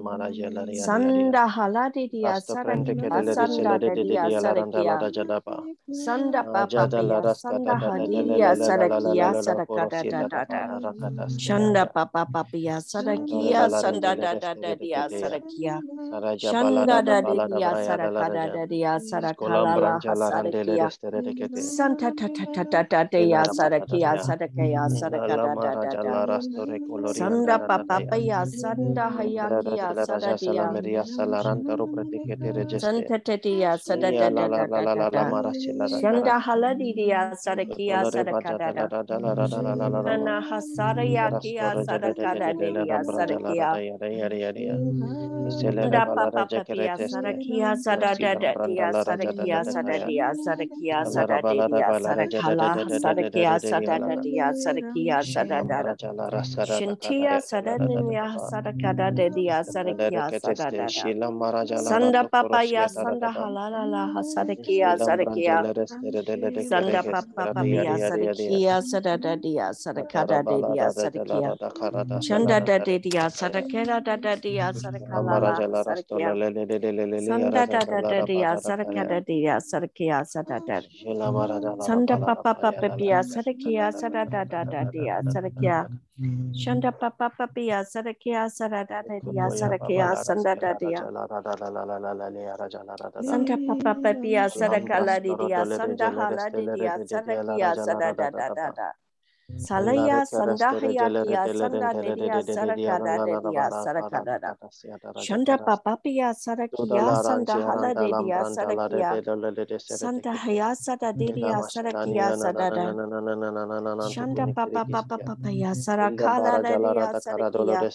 Sanda 0.71 1.47
haladi 1.49 2.09
dia 2.11 2.35
sarakia 2.41 3.23
sanda 3.35 3.79
da 3.79 3.95
dia 3.95 4.29
sarakia. 4.29 4.99
Sanda 5.91 6.43
papa 6.43 6.67
papaya 6.91 7.23
sanda 7.35 7.79
hadia 7.81 8.55
sarakia 8.55 9.33
saraka 9.35 9.89
da 9.89 10.03
da 10.03 10.23
da 10.23 10.45
da. 10.45 10.67
Shanda 11.37 11.85
papa 11.93 12.25
papaya 12.33 12.77
sarakia 12.81 13.69
sanda 13.69 14.15
da 14.19 14.35
da 14.35 14.53
da 14.55 14.75
dia 14.75 15.07
sarakia. 15.09 15.81
Shanda 16.37 17.03
da 17.05 17.21
da 17.21 17.39
dia 17.39 17.75
saraka 17.75 18.31
da 18.33 18.47
da 18.49 18.65
dia 18.67 18.99
saraka 18.99 19.49
la 19.63 19.75
la 19.75 19.99
sarakia. 20.15 20.91
Santa 21.55 22.11
ta 22.11 22.27
ta 22.29 22.45
ta 22.53 22.63
ta 22.65 22.83
ta 22.83 23.03
dia 23.05 23.43
sarakia 23.47 24.17
sarakia 24.19 24.58
kaya 24.59 24.83
saraka 24.91 25.35
da 25.39 25.55
da 25.55 25.71
da 25.79 25.89
da. 26.03 26.39
Sanda 27.15 27.55
papa 27.67 27.97
paya 28.11 28.39
sanda 28.45 29.05
hayakia 29.15 29.87
sadadia. 30.05 30.67
Santa 32.79 33.17
tetia 33.19 33.71
sada 33.79 34.11
da 34.11 34.29
da 34.29 34.47
da 34.67 34.83
da 34.83 35.09
da. 35.09 35.23
Shanda 36.01 36.35
haladidia 36.39 37.21
sadakia 37.39 38.03
sadaka 38.11 38.51
da 38.59 38.71
da. 38.75 38.87
Nana 40.03 40.41
hasarayakia 40.41 41.67
sadaka 41.87 42.31
da 42.39 42.53
dia 42.53 42.99
sadakia. 43.03 43.69
Sanda 45.49 46.05
papa 46.15 46.45
papia 46.67 46.95
sadakia 47.09 47.69
sada 47.77 48.11
da 48.19 48.35
da 48.35 48.51
dia 48.67 48.91
sadakia 48.93 49.63
sadadia 49.63 50.27
sadakia 50.35 50.99
sadadia 51.05 51.87
sadakala 52.03 52.75
sadakia 52.89 52.89
sadadadia 52.99 53.59
sadakia 53.59 53.59
sadadara. 53.59 53.59
Shintia 53.59 53.59
sadania 53.59 53.59
sadakada 53.59 54.09
de 54.09 54.21
dia 54.21 54.48
sadakia 54.53 55.23
sadadara. 55.23 55.95
Sanda 61.75 62.23
papa 62.29 62.63
ya 62.63 62.87
sanda 62.89 63.31
halala 63.31 63.85
la 63.85 64.07
hasadakia 64.15 64.97
sadakia. 64.99 65.67
Sanda 66.69 67.03
papa 67.03 67.47
papia 67.53 67.99
sadakia 67.99 68.81
sadadadia 68.81 69.73
sadakada 69.73 70.43
de 70.47 70.63
dia 70.63 70.89
sadakia. 70.91 71.55
Chanda 72.19 72.61
da 72.61 72.79
de 72.79 72.99
dia 72.99 73.29
sadakera 73.29 74.03
da 74.03 74.17
da 74.17 74.35
dia 74.35 74.73
sadakala 74.73 75.39
la 75.41 75.65
sadakia. 75.73 76.37
Sanda 77.17 77.67
da 77.67 77.85
da 77.85 78.01
da 78.01 78.21
dia 78.23 78.57
sadakada 78.57 79.21
dia 79.25 79.59
sadakia 79.61 80.25
sadadara. 80.25 80.87
Sanda 81.79 82.17
papa 82.17 82.55
papa 82.55 82.89
pia 82.97 83.23
sadakia 83.23 83.91
sadada 83.93 84.38
da 84.45 84.63
da 84.63 84.83
dia 84.85 85.21
sadakia. 85.27 85.87
Shanda 86.53 86.91
papa 86.91 87.29
papia 87.29 87.83
sadakia 87.85 88.49
sadada 88.49 89.03
dia 89.23 89.47
sadakia 89.49 90.15
sanda 90.15 90.55
da 90.55 90.73
dia. 90.73 90.99
Santa 93.23 93.55
papa 93.67 93.95
papia 94.03 94.49
sadakala 94.49 95.19
dia 95.23 95.63
sanda 95.65 96.11
hala 96.11 96.49
dia 96.51 96.93
sadakia 97.07 97.75
sadada 97.75 98.31
da 98.31 98.49
da 98.49 98.71
da. 98.71 98.91
Salaya 99.57 100.25
sandahaya 100.27 101.11
kia 101.21 101.47
sanda 101.49 101.95
dedia 101.95 102.43
sarakada 102.43 103.19
dedia 103.23 103.71
sarakada 103.71 104.41
da. 104.41 104.55
Shanda 105.17 105.57
papapia 105.63 106.33
sarakia 106.35 107.15
sanda 107.15 107.59
hala 107.61 107.95
dedia 107.95 108.43
sarakia. 108.45 109.19
Santa 109.85 110.33
haya 110.35 110.75
sada 110.75 111.13
dedia 111.13 111.63
sarakia 111.63 112.33
sadada. 112.33 112.97
Shanda 113.99 114.47
papa 114.53 114.85
papa 114.91 115.19
papaya 115.25 115.73
sarakala 115.75 116.63
dedia 116.65 117.13
sarakia. 117.15 117.89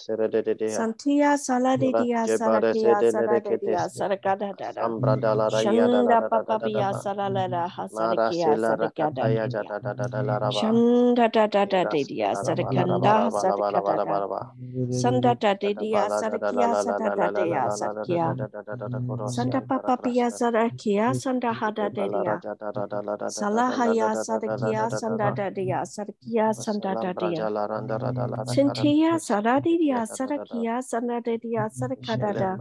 Santia 0.67 1.37
sala 1.39 1.77
dedia 1.77 2.27
sarakia 2.27 3.03
saradia 3.03 3.89
sarakada 3.89 4.55
da. 4.57 4.73
Shanda 5.47 6.21
papapia 6.29 6.93
sarala 6.93 7.69
hasarakia 7.69 8.57
sarakada. 8.57 9.31
Shanda 10.49 11.29
da 11.47 11.85
de 11.85 12.03
dia 12.05 12.33
sarakanda 12.35 13.29
sarakada 13.31 14.17
sanda 14.89 15.35
da 15.41 15.53
de 15.55 15.73
dia 15.75 16.09
sarakia 16.09 16.75
sada 16.75 17.09
da 17.11 17.29
de 17.31 17.49
ya 17.51 17.69
sakia 17.69 18.37
sanda 19.25 19.61
papa 19.61 19.97
pia 20.03 20.31
sarakia 20.31 21.13
sanda 21.15 21.53
hada 21.53 21.89
de 21.93 22.09
dia 22.09 22.41
salahaya 23.27 24.11
sarakia 24.15 24.89
sanda 24.91 25.31
da 25.35 25.49
de 25.51 25.63
ya 25.71 25.81
sarakia 25.85 26.53
sanda 26.53 26.95
da 27.01 27.13
de 27.13 27.29
ya 27.37 27.47
dia 29.79 30.05
sarakia 30.07 30.81
sanda 30.91 31.21
de 31.25 31.37
dia 31.39 31.69
sarakada 31.69 32.33
da 32.33 32.59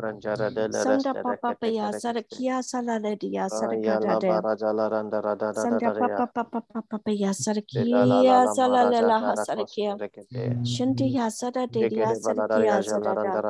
sanda 0.70 1.14
papa 1.14 1.54
pia 1.60 1.92
sarakia 1.92 2.62
sala 2.62 3.00
de 3.00 3.16
dia 3.16 3.46
sarakada 3.50 4.16
da 4.20 4.36
sanda 5.60 5.90
papa 5.98 6.26
papa 6.34 6.60
papa 6.74 6.98
pia 7.06 7.32
sarakia 7.34 8.46
sala 8.56 8.73
la 8.74 8.90
la 8.90 9.00
la 9.00 9.18
hasarakia. 9.30 9.92
Shinti 10.64 11.14
hasada 11.16 11.66
de 11.70 11.88
sarakia 12.16 12.82
sadada. 12.82 13.42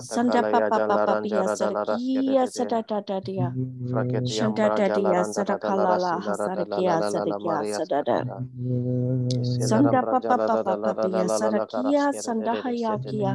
Santa 0.00 0.42
papa 0.42 0.68
papa 0.88 1.20
pia 1.22 1.42
sadada 2.46 3.00
da 3.06 3.20
dia. 3.20 3.48
Shanta 4.24 4.68
dia 4.94 5.24
sarakala 5.24 5.96
la 5.98 6.20
hasarakia 6.20 7.00
sarakia 7.00 7.58
sadada. 7.78 8.16
Santa 9.68 10.02
papa 10.02 10.36
papa 10.64 10.94
pia 11.02 11.24
sarakia 11.28 12.12
sandahayakia. 12.12 13.32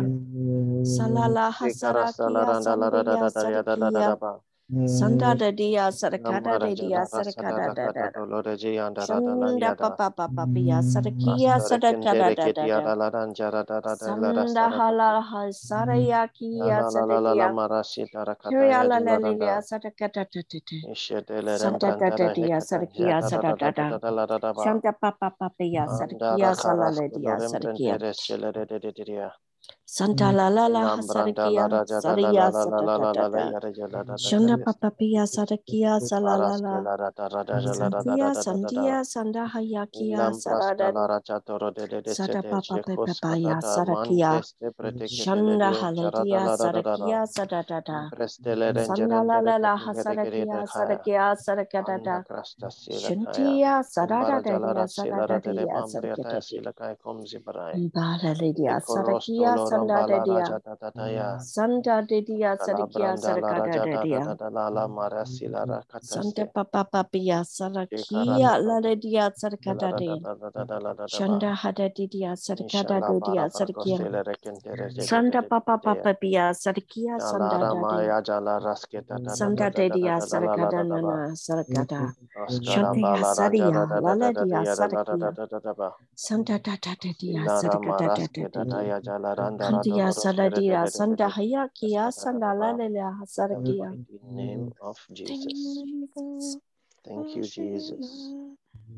Salala 0.85 1.51
hasarakia 1.51 2.53
sandia 2.61 3.29
sarakia. 3.31 4.17
Sanda 4.85 5.35
da 5.37 5.51
dia 5.51 5.91
sarakada 5.91 6.59
de 6.59 6.75
dia 6.75 7.05
sarakada 7.05 7.73
da 7.75 7.89
da. 7.89 8.11
Sanda 8.97 9.73
papa 9.79 10.11
papa 10.11 10.47
pia 10.53 10.81
sarakia 10.81 11.59
sarakada 11.59 12.33
da 12.35 12.51
da. 12.53 12.91
Sanda 13.85 14.69
hala 14.71 15.21
hasaraya 15.21 16.27
kia 16.33 16.83
sarakia. 16.83 17.55
Kya 18.49 18.83
la 18.87 18.99
la 18.99 19.17
la 19.17 19.61
sarakada 19.61 20.23
da 20.23 20.39
da. 20.39 20.77
Sanda 21.45 21.91
da 21.97 22.11
da 22.11 22.29
dia 22.29 22.59
sarakia 22.61 23.21
sarakada 23.21 23.73
da. 23.75 23.91
Sanda 24.53 24.91
papa 24.93 25.29
papa 25.31 25.49
pia 25.57 25.87
sarakia 25.87 26.53
salala 26.55 27.09
dia 27.13 27.39
sarakia. 27.39 27.99
Santa 29.95 30.31
la 30.33 30.49
la 30.49 30.67
la 30.69 30.83
sarakia 31.01 31.65
saria 31.85 32.49
satakata 32.51 33.53
Shanda 34.17 34.57
papa 34.65 34.91
pia 34.91 35.25
sarakia 35.27 35.99
salala 36.01 36.57
la 36.57 36.83
Santia 37.75 38.33
santia 38.35 39.05
sanda 39.05 39.47
hayakia 39.53 40.33
sarada 40.33 40.93
Sata 42.05 42.41
papa 42.43 42.79
papa 42.97 43.37
ya 43.37 43.59
sarakia 43.61 44.41
Shanda 45.05 45.71
haladia 45.73 46.43
sarakia 46.57 47.27
sadadada 47.27 48.11
Sanda 48.87 49.21
la 49.23 49.41
la 49.41 49.57
la 49.59 49.77
hasarakia 49.77 50.65
sarakia 50.67 51.35
sarakadada 51.37 52.25
Shantia 52.89 53.83
sarada 53.83 54.41
dia 54.59 54.87
sarada 54.87 55.39
dia 55.43 55.83
sarakadada 55.85 56.41
Bala 57.95 58.33
lidia 58.41 58.81
sarakia 58.81 59.57
sanda 59.83 60.03
de 60.05 60.19
dia 60.21 60.47
sanda 61.37 62.01
de 62.07 62.21
dia 62.21 62.57
sarakia 62.57 63.17
sarakada 63.17 63.79
de 63.83 63.97
dia 64.03 64.37
santa 66.01 66.45
papa 66.45 66.83
papia 66.85 67.43
sarakia 67.43 68.59
la 68.67 68.81
de 68.81 68.95
dia 68.95 69.31
sarakada 69.41 69.93
de 69.95 70.27
shanda 71.07 71.53
hada 71.55 71.89
de 71.89 72.07
dia 72.07 72.35
sarakada 72.35 73.01
de 73.07 73.19
dia 73.21 73.49
sarakia 73.51 74.01
santa 74.97 75.41
papa 75.43 75.77
papa 75.79 76.13
pia 76.15 76.53
sarakia 76.53 77.19
sanda 77.21 77.65
de 77.65 77.83
sanda 79.27 79.69
de 79.71 79.89
dia 79.91 80.21
sarakada 80.21 80.83
nana 80.83 81.35
sarakada 81.35 82.15
shantia 82.69 83.23
saria 83.25 83.87
la 83.95 84.15
la 84.15 84.31
dia 84.33 84.65
sarakia 84.65 85.37
santa 86.15 86.59
tata 86.59 86.95
de 87.01 87.13
dia 87.19 87.49
sarakada 87.49 88.27
de 88.33 88.45
dia 88.53 88.75
Kandiya 89.63 90.11
Saladiya 90.11 90.83
Sandahaya 90.87 91.69
Kia 91.73 92.11
Sandalalea 92.11 93.15
Hasarakia. 93.19 93.97
name 94.29 94.73
of 94.81 94.97
Jesus. 95.13 96.57
Thank 97.05 97.35
you, 97.35 97.43
Jesus. 97.43 98.33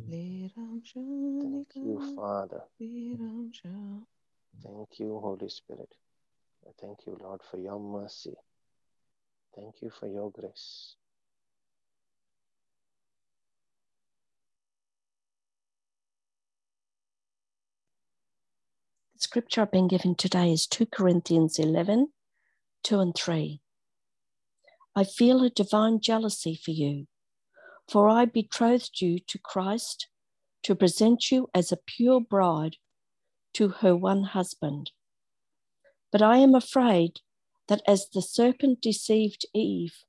Thank 0.09 1.67
you, 1.75 2.01
Father. 2.15 2.61
Thank 4.63 4.99
you, 4.99 5.19
Holy 5.19 5.49
Spirit. 5.49 5.93
Thank 6.81 7.05
you, 7.05 7.17
Lord, 7.21 7.41
for 7.49 7.57
your 7.57 7.79
mercy. 7.79 8.33
Thank 9.55 9.81
you 9.81 9.91
for 9.91 10.07
your 10.07 10.31
grace. 10.31 10.95
Scripture 19.35 19.63
I've 19.63 19.71
been 19.71 19.89
given 19.89 20.15
today 20.15 20.53
is 20.53 20.65
2 20.65 20.85
Corinthians 20.85 21.59
11 21.59 22.07
2 22.85 22.99
and 23.01 23.13
3. 23.13 23.59
I 24.95 25.03
feel 25.03 25.43
a 25.43 25.49
divine 25.49 25.99
jealousy 25.99 26.55
for 26.55 26.71
you, 26.71 27.07
for 27.85 28.07
I 28.07 28.23
betrothed 28.23 29.01
you 29.01 29.19
to 29.27 29.37
Christ 29.37 30.07
to 30.63 30.73
present 30.73 31.31
you 31.31 31.49
as 31.53 31.69
a 31.69 31.79
pure 31.85 32.21
bride 32.21 32.77
to 33.55 33.67
her 33.81 33.93
one 33.93 34.23
husband. 34.23 34.91
But 36.13 36.21
I 36.21 36.37
am 36.37 36.55
afraid 36.55 37.19
that 37.67 37.81
as 37.85 38.07
the 38.07 38.21
serpent 38.21 38.79
deceived 38.79 39.45
Eve 39.53 40.05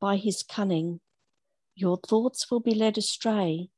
by 0.00 0.16
his 0.16 0.42
cunning, 0.42 0.98
your 1.76 1.96
thoughts 1.96 2.50
will 2.50 2.58
be 2.58 2.74
led 2.74 2.98
astray 2.98 3.68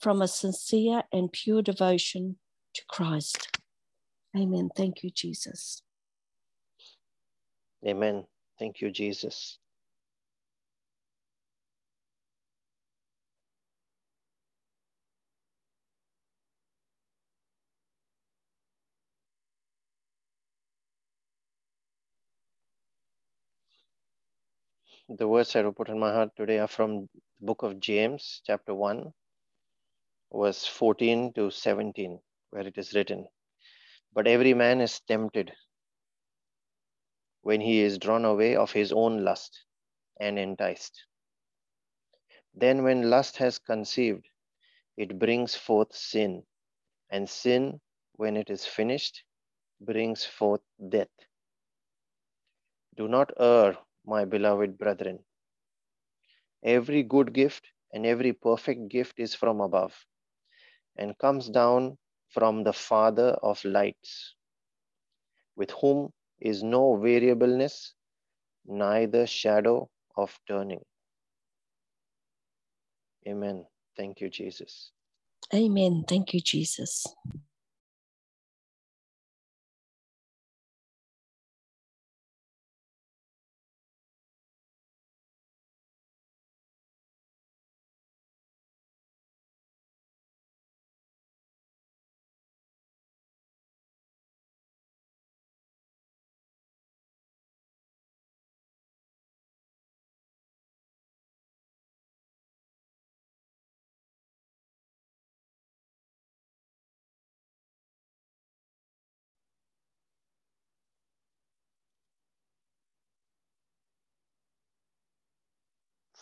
from 0.00 0.20
a 0.20 0.26
sincere 0.26 1.04
and 1.12 1.30
pure 1.30 1.62
devotion 1.62 2.38
to 2.74 2.82
Christ. 2.88 3.57
Amen. 4.36 4.70
Thank 4.76 5.02
you, 5.02 5.10
Jesus. 5.10 5.82
Amen. 7.86 8.24
Thank 8.58 8.80
you, 8.80 8.90
Jesus. 8.90 9.58
The 25.08 25.28
words 25.28 25.56
I 25.56 25.62
will 25.62 25.72
put 25.72 25.88
in 25.90 26.00
my 26.00 26.12
heart 26.12 26.30
today 26.36 26.58
are 26.58 26.68
from 26.68 27.02
the 27.02 27.08
book 27.40 27.62
of 27.62 27.80
James, 27.80 28.42
chapter 28.46 28.74
1, 28.74 29.12
verse 30.34 30.66
14 30.66 31.32
to 31.34 31.50
17, 31.50 32.20
where 32.50 32.66
it 32.66 32.78
is 32.78 32.94
written, 32.94 33.26
But 34.12 34.26
every 34.26 34.54
man 34.54 34.80
is 34.80 35.00
tempted 35.00 35.52
when 37.42 37.60
he 37.60 37.80
is 37.80 37.98
drawn 37.98 38.24
away 38.24 38.56
of 38.56 38.72
his 38.72 38.92
own 38.92 39.24
lust 39.24 39.64
and 40.20 40.38
enticed. 40.38 41.04
Then, 42.54 42.82
when 42.82 43.10
lust 43.10 43.36
has 43.38 43.58
conceived, 43.58 44.28
it 44.96 45.18
brings 45.18 45.54
forth 45.54 45.94
sin, 45.94 46.42
and 47.10 47.28
sin, 47.28 47.80
when 48.16 48.36
it 48.36 48.50
is 48.50 48.66
finished, 48.66 49.22
brings 49.80 50.24
forth 50.24 50.62
death. 50.88 51.08
Do 52.96 53.06
not 53.08 53.30
err 53.38 53.78
my 54.04 54.24
beloved 54.24 54.76
brethren. 54.76 55.24
Every 56.62 57.02
good 57.02 57.32
gift 57.32 57.66
and 57.92 58.04
every 58.04 58.32
perfect 58.32 58.88
gift 58.88 59.20
is 59.20 59.34
from 59.34 59.60
above 59.60 59.94
and 60.96 61.16
comes 61.18 61.48
down 61.48 61.98
from 62.28 62.64
the 62.64 62.72
Father 62.72 63.30
of 63.42 63.64
lights, 63.64 64.34
with 65.56 65.70
whom 65.80 66.12
is 66.40 66.62
no 66.62 66.96
variableness, 66.96 67.94
neither 68.66 69.26
shadow 69.26 69.88
of 70.16 70.38
turning. 70.46 70.80
Amen. 73.26 73.64
Thank 73.96 74.20
you, 74.20 74.30
Jesus. 74.30 74.92
Amen. 75.54 76.04
Thank 76.06 76.34
you, 76.34 76.40
Jesus. 76.40 77.06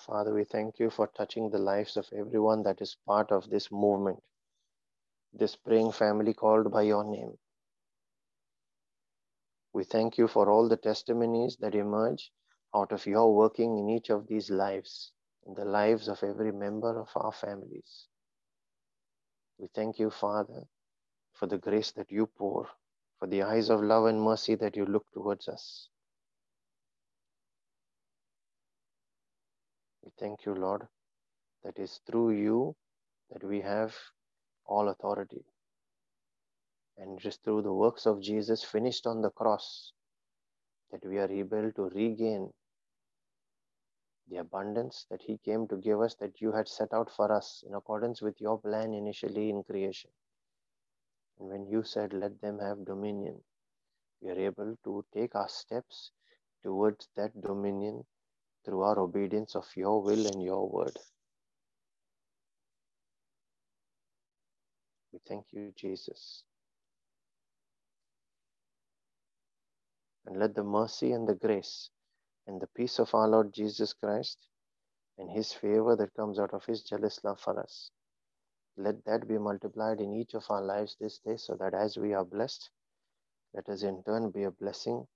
Father, 0.06 0.32
we 0.32 0.44
thank 0.44 0.78
you 0.78 0.88
for 0.88 1.08
touching 1.08 1.50
the 1.50 1.58
lives 1.58 1.96
of 1.96 2.08
everyone 2.12 2.62
that 2.62 2.80
is 2.80 2.96
part 3.06 3.32
of 3.32 3.50
this 3.50 3.72
movement, 3.72 4.22
this 5.32 5.56
praying 5.56 5.90
family 5.90 6.32
called 6.32 6.70
by 6.70 6.82
your 6.82 7.02
name. 7.02 7.36
We 9.72 9.82
thank 9.82 10.16
you 10.16 10.28
for 10.28 10.48
all 10.48 10.68
the 10.68 10.76
testimonies 10.76 11.56
that 11.56 11.74
emerge 11.74 12.30
out 12.72 12.92
of 12.92 13.04
your 13.04 13.34
working 13.34 13.78
in 13.78 13.90
each 13.90 14.10
of 14.10 14.28
these 14.28 14.48
lives, 14.48 15.10
in 15.44 15.54
the 15.54 15.64
lives 15.64 16.06
of 16.06 16.22
every 16.22 16.52
member 16.52 17.00
of 17.00 17.08
our 17.16 17.32
families. 17.32 18.06
We 19.58 19.66
thank 19.74 19.98
you, 19.98 20.10
Father, 20.10 20.68
for 21.32 21.46
the 21.46 21.58
grace 21.58 21.90
that 21.92 22.12
you 22.12 22.26
pour, 22.26 22.68
for 23.18 23.26
the 23.26 23.42
eyes 23.42 23.70
of 23.70 23.82
love 23.82 24.06
and 24.06 24.22
mercy 24.22 24.54
that 24.54 24.76
you 24.76 24.86
look 24.86 25.06
towards 25.12 25.48
us. 25.48 25.88
We 30.06 30.12
thank 30.20 30.46
you, 30.46 30.54
Lord, 30.54 30.88
that 31.64 31.78
is 31.80 32.00
through 32.06 32.32
you 32.32 32.76
that 33.32 33.44
we 33.44 33.60
have 33.62 33.94
all 34.66 34.88
authority. 34.90 35.44
And 36.98 37.20
just 37.20 37.44
through 37.44 37.62
the 37.62 37.74
works 37.74 38.06
of 38.06 38.22
Jesus 38.22 38.64
finished 38.64 39.06
on 39.06 39.22
the 39.22 39.30
cross, 39.30 39.92
that 40.92 41.04
we 41.06 41.18
are 41.18 41.30
able 41.30 41.72
to 41.72 41.90
regain 41.90 42.50
the 44.28 44.38
abundance 44.38 45.06
that 45.10 45.22
He 45.22 45.38
came 45.44 45.68
to 45.68 45.76
give 45.76 46.00
us, 46.00 46.16
that 46.20 46.40
you 46.40 46.52
had 46.52 46.68
set 46.68 46.94
out 46.94 47.10
for 47.16 47.32
us 47.32 47.64
in 47.66 47.74
accordance 47.74 48.22
with 48.22 48.40
your 48.40 48.58
plan 48.60 48.94
initially 48.94 49.50
in 49.50 49.64
creation. 49.64 50.10
And 51.40 51.48
when 51.50 51.66
you 51.66 51.84
said, 51.84 52.14
Let 52.14 52.40
them 52.40 52.58
have 52.60 52.86
dominion, 52.86 53.40
we 54.22 54.30
are 54.30 54.40
able 54.40 54.76
to 54.84 55.04
take 55.14 55.34
our 55.36 55.48
steps 55.48 56.12
towards 56.64 57.08
that 57.16 57.40
dominion 57.42 58.04
through 58.66 58.82
our 58.82 58.98
obedience 58.98 59.54
of 59.54 59.64
your 59.76 60.02
will 60.02 60.26
and 60.26 60.42
your 60.42 60.68
word. 60.68 60.98
We 65.12 65.20
thank 65.26 65.46
you, 65.52 65.72
Jesus. 65.76 66.42
And 70.26 70.38
let 70.38 70.56
the 70.56 70.64
mercy 70.64 71.12
and 71.12 71.28
the 71.28 71.36
grace 71.36 71.90
and 72.48 72.60
the 72.60 72.66
peace 72.76 72.98
of 72.98 73.14
our 73.14 73.28
Lord 73.28 73.54
Jesus 73.54 73.92
Christ 73.92 74.38
and 75.18 75.30
his 75.30 75.52
favor 75.52 75.96
that 75.96 76.14
comes 76.14 76.38
out 76.38 76.52
of 76.52 76.64
his 76.66 76.82
jealous 76.82 77.20
love 77.24 77.40
for 77.40 77.58
us, 77.60 77.90
let 78.76 79.04
that 79.06 79.28
be 79.28 79.38
multiplied 79.38 80.00
in 80.00 80.12
each 80.12 80.34
of 80.34 80.44
our 80.50 80.62
lives 80.62 80.96
this 81.00 81.20
day 81.24 81.36
so 81.36 81.56
that 81.60 81.72
as 81.72 81.96
we 81.96 82.12
are 82.12 82.24
blessed, 82.24 82.70
let 83.54 83.68
us 83.68 83.82
in 83.82 84.02
turn 84.02 84.30
be 84.30 84.42
a 84.42 84.50
blessing 84.50 85.06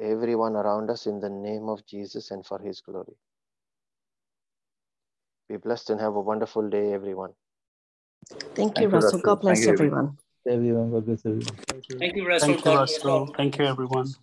everyone 0.00 0.56
around 0.56 0.90
us 0.90 1.06
in 1.06 1.20
the 1.20 1.28
name 1.30 1.68
of 1.68 1.84
Jesus 1.86 2.30
and 2.30 2.44
for 2.44 2.58
his 2.58 2.80
glory. 2.80 3.16
Be 5.48 5.56
blessed 5.56 5.90
and 5.90 6.00
have 6.00 6.14
a 6.14 6.20
wonderful 6.20 6.68
day, 6.68 6.92
everyone. 6.92 7.32
Thank 8.54 8.78
you, 8.78 8.88
Russell. 8.88 9.20
God 9.20 9.40
bless 9.40 9.56
Thank 9.56 9.66
you, 9.66 9.72
everyone. 9.72 10.16
everyone. 10.46 10.90
God 10.92 11.06
bless 11.06 11.26
everyone. 11.26 11.56
Thank 11.66 11.88
you, 11.88 11.98
Thank 11.98 12.16
you, 12.16 12.24
God 12.26 12.62
bless 12.62 12.64
all. 12.70 12.76
Russell. 12.76 13.34
Thank 13.36 13.58
you, 13.58 13.64
everyone. 13.64 14.14